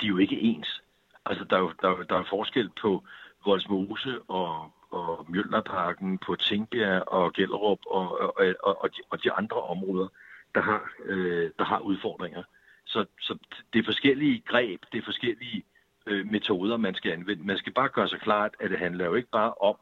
De 0.02 0.06
er 0.06 0.10
jo 0.10 0.18
ikke 0.18 0.42
ens. 0.42 0.82
Altså, 1.26 1.44
der 1.44 1.56
er 1.56 1.60
jo 1.60 1.72
der, 1.82 2.04
der 2.04 2.16
er 2.20 2.24
forskel 2.30 2.70
på 2.82 3.04
Voldsmose 3.46 4.22
og, 4.22 4.72
og 4.92 5.26
Mjølnerparken, 5.30 6.18
på 6.18 6.36
Tingbjerg 6.36 7.08
og 7.08 7.34
Gellerup 7.34 7.80
og, 7.86 8.20
og, 8.22 8.34
og, 8.64 8.84
og, 8.84 8.90
de, 8.96 9.02
og 9.10 9.24
de 9.24 9.32
andre 9.32 9.62
områder, 9.62 10.08
der 10.56 10.62
har, 10.62 10.92
øh, 11.06 11.52
der 11.60 11.66
har 11.66 11.80
udfordringer. 11.80 12.44
Så, 12.86 13.06
så 13.20 13.38
det 13.74 13.80
er 13.80 13.84
forskellige 13.84 14.44
greb, 14.46 14.82
det 14.92 14.98
er 14.98 15.06
forskellige 15.06 15.64
øh, 16.06 16.32
metoder, 16.32 16.78
man 16.78 16.96
skal 16.96 17.12
anvende. 17.12 17.44
Man 17.44 17.58
skal 17.58 17.74
bare 17.74 17.90
gøre 17.90 18.08
sig 18.08 18.20
klart, 18.20 18.52
at 18.60 18.70
det 18.72 18.80
handler 18.80 19.06
jo 19.06 19.14
ikke 19.14 19.30
bare 19.30 19.54
om 19.54 19.76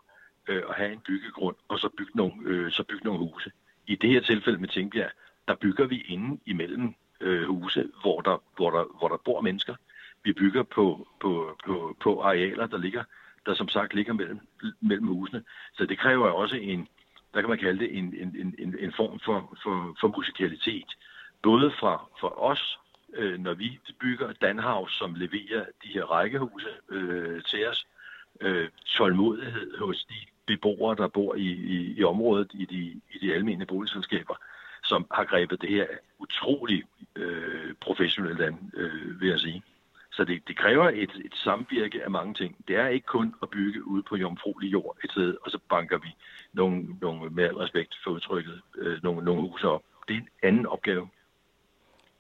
øh, 0.48 0.64
at 0.70 0.76
have 0.76 0.92
en 0.94 1.02
byggegrund, 1.08 1.56
og 1.68 1.80
så 1.80 1.90
bygge 1.98 2.12
nogle, 2.16 2.34
øh, 2.46 2.72
så 2.72 2.84
bygge 2.84 3.06
nogle 3.06 3.20
huse. 3.20 3.52
I 3.92 3.96
det 3.96 4.10
her 4.10 4.22
tilfælde 4.22 4.60
med 4.60 4.68
Tingbjerg, 4.68 5.12
der 5.48 5.56
bygger 5.56 5.86
vi 5.88 6.02
inde 6.02 6.40
imellem 6.46 6.96
øh, 7.22 7.48
huse, 7.48 7.92
hvor 8.02 8.22
der, 8.22 8.38
hvor, 8.56 8.70
der, 8.70 8.84
hvor 9.00 9.08
der 9.08 9.18
bor 9.26 9.42
mennesker. 9.42 9.76
Vi 10.24 10.34
bygger 10.34 10.64
på, 10.64 11.08
på, 11.22 11.58
på, 11.66 11.98
på 12.00 12.22
arealer, 12.22 12.68
der 12.68 12.78
ligger, 12.78 13.04
der 13.46 13.54
som 13.54 13.70
sagt 13.70 13.94
ligger 13.94 14.14
mellem, 14.14 14.40
mellem 14.82 15.08
husene. 15.08 15.44
Så 15.74 15.86
det 15.86 16.00
kræver 16.00 16.30
også 16.30 16.56
en, 16.56 16.88
der 17.34 17.42
kan 17.42 17.50
man 17.50 17.60
kalde 17.60 17.80
det 17.80 17.98
en, 17.98 18.16
en, 18.16 18.56
en, 18.60 18.76
en 18.80 18.94
form 18.94 19.20
for, 19.20 19.58
for, 19.64 19.98
for 20.00 20.08
musikalitet. 20.18 20.90
Både 21.44 21.72
fra, 21.80 22.10
fra 22.20 22.42
os, 22.42 22.80
øh, 23.14 23.40
når 23.40 23.54
vi 23.54 23.80
bygger 24.00 24.34
Danhaus, 24.34 24.98
som 24.98 25.16
leverer 25.16 25.66
de 25.84 25.88
her 25.94 26.04
rækkehuse 26.04 26.70
øh, 26.90 27.44
til 27.44 27.68
os, 27.68 27.88
øh, 28.42 28.70
tålmodighed 28.86 29.78
hos 29.78 30.04
de 30.04 30.16
beboere, 30.56 30.96
der 30.96 31.08
bor 31.08 31.36
i, 31.36 31.48
i, 31.48 31.94
i 31.98 32.04
området, 32.04 32.52
i 32.54 32.66
de, 32.66 33.02
i 33.14 33.18
de 33.22 33.34
almindelige 33.34 33.68
boligselskaber, 33.68 34.36
som 34.84 35.06
har 35.12 35.24
grebet 35.24 35.62
det 35.62 35.70
her 35.70 35.86
utrolig 36.20 36.84
øh, 37.16 37.74
professionelt 37.82 38.42
an, 38.42 38.72
øh, 38.74 39.22
vil 39.22 39.30
jeg 39.30 39.40
sige. 39.40 39.64
Så 40.12 40.24
det, 40.24 40.48
det 40.48 40.58
kræver 40.58 40.90
et, 40.90 41.12
et 41.26 41.34
samvirke 41.36 42.04
af 42.04 42.12
mange 42.12 42.34
ting. 42.34 42.56
Det 42.68 42.76
er 42.76 42.88
ikke 42.88 43.06
kun 43.06 43.36
at 43.42 43.50
bygge 43.50 43.88
ud 43.88 44.02
på 44.04 44.16
jomfruelig 44.16 44.72
jord 44.72 44.98
et 45.04 45.12
sted, 45.12 45.38
og 45.42 45.52
så 45.52 45.60
banker 45.70 45.98
vi 45.98 46.16
nogle, 46.54 46.86
nogle 47.02 47.30
med 47.30 47.44
al 47.44 47.56
respekt 47.56 47.96
for 48.04 48.12
udtrykket, 48.12 48.62
øh, 48.78 49.04
nogle, 49.04 49.26
nogle 49.26 49.42
huse 49.42 49.68
op. 49.68 49.84
Det 50.08 50.14
er 50.14 50.20
en 50.20 50.30
anden 50.44 50.66
opgave. 50.66 51.08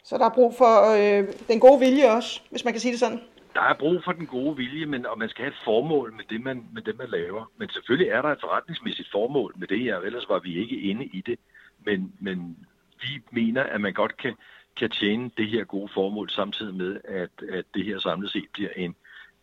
Så 0.03 0.17
der 0.17 0.25
er 0.25 0.33
brug 0.33 0.55
for 0.57 0.73
øh, 0.91 1.27
den 1.47 1.59
gode 1.59 1.79
vilje 1.79 2.11
også, 2.11 2.41
hvis 2.49 2.63
man 2.65 2.73
kan 2.73 2.81
sige 2.81 2.91
det 2.91 2.99
sådan? 2.99 3.21
Der 3.53 3.61
er 3.61 3.73
brug 3.79 4.03
for 4.03 4.11
den 4.11 4.27
gode 4.27 4.57
vilje, 4.57 4.85
men, 4.85 5.05
og 5.05 5.19
man 5.19 5.29
skal 5.29 5.43
have 5.43 5.51
et 5.51 5.61
formål 5.65 6.13
med 6.13 6.23
det, 6.29 6.41
man, 6.41 6.65
med 6.73 6.81
det, 6.81 6.97
man 6.97 7.09
laver. 7.09 7.51
Men 7.57 7.69
selvfølgelig 7.69 8.09
er 8.11 8.21
der 8.21 8.29
et 8.29 8.41
forretningsmæssigt 8.41 9.11
formål 9.11 9.53
med 9.57 9.67
det 9.67 9.79
her, 9.79 9.97
ellers 9.97 10.29
var 10.29 10.39
vi 10.39 10.55
ikke 10.55 10.79
inde 10.79 11.05
i 11.05 11.21
det. 11.21 11.39
Men, 11.85 12.13
men 12.19 12.57
vi 13.01 13.21
mener, 13.31 13.63
at 13.63 13.81
man 13.81 13.93
godt 13.93 14.17
kan, 14.17 14.33
kan 14.79 14.89
tjene 14.89 15.31
det 15.37 15.47
her 15.47 15.63
gode 15.63 15.89
formål, 15.93 16.29
samtidig 16.29 16.75
med, 16.75 17.01
at, 17.03 17.49
at 17.49 17.65
det 17.73 17.85
her 17.85 17.99
samlet 17.99 18.31
set 18.31 18.47
bliver 18.53 18.69
en, 18.75 18.95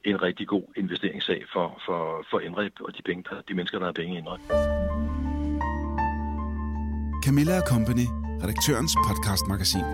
en 0.04 0.22
rigtig 0.22 0.46
god 0.48 0.64
investeringssag 0.76 1.44
for, 1.52 1.82
for, 1.86 2.26
for 2.30 2.40
Indrep 2.40 2.72
og 2.80 2.96
de, 2.96 3.02
penge, 3.02 3.24
de 3.48 3.54
mennesker, 3.54 3.78
der 3.78 3.86
har 3.86 3.92
penge 3.92 4.14
i 4.14 4.18
Indrep. 4.18 4.40
Camilla 7.24 7.60
Company, 7.60 8.06
redaktørens 8.42 8.96
podcastmagasin. 9.08 9.84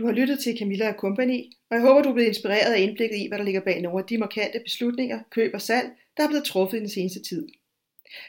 Du 0.00 0.06
har 0.06 0.12
lyttet 0.12 0.38
til 0.38 0.56
Camilla 0.58 0.92
Company, 0.92 1.40
og 1.70 1.76
jeg 1.76 1.82
håber, 1.82 2.02
du 2.02 2.08
er 2.08 2.12
blevet 2.12 2.28
inspireret 2.28 2.72
af 2.72 2.80
indblikket 2.80 3.16
i, 3.16 3.28
hvad 3.28 3.38
der 3.38 3.44
ligger 3.44 3.60
bag 3.60 3.82
nogle 3.82 3.98
af 3.98 4.06
de 4.06 4.18
markante 4.18 4.60
beslutninger, 4.64 5.18
køb 5.30 5.50
og 5.54 5.60
salg, 5.60 5.88
der 6.16 6.22
er 6.24 6.28
blevet 6.28 6.44
truffet 6.44 6.76
i 6.76 6.80
den 6.80 6.90
seneste 6.90 7.20
tid. 7.28 7.48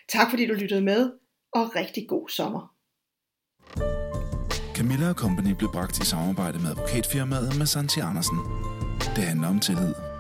Tak 0.10 0.30
fordi 0.30 0.46
du 0.46 0.54
lyttede 0.54 0.82
med, 0.82 1.12
og 1.54 1.76
rigtig 1.76 2.08
god 2.08 2.30
sommer. 2.30 2.76
Camilla 4.76 5.14
Company 5.14 5.52
blev 5.58 5.70
bragt 5.74 6.00
i 6.00 6.06
samarbejde 6.06 6.60
med 6.60 6.70
advokatfirmaet 6.70 7.58
med 7.58 7.66
Santi 7.66 8.00
Andersen. 8.00 8.38
Det 9.16 9.24
handler 9.24 9.48
om 9.48 9.60
tillid. 9.60 10.11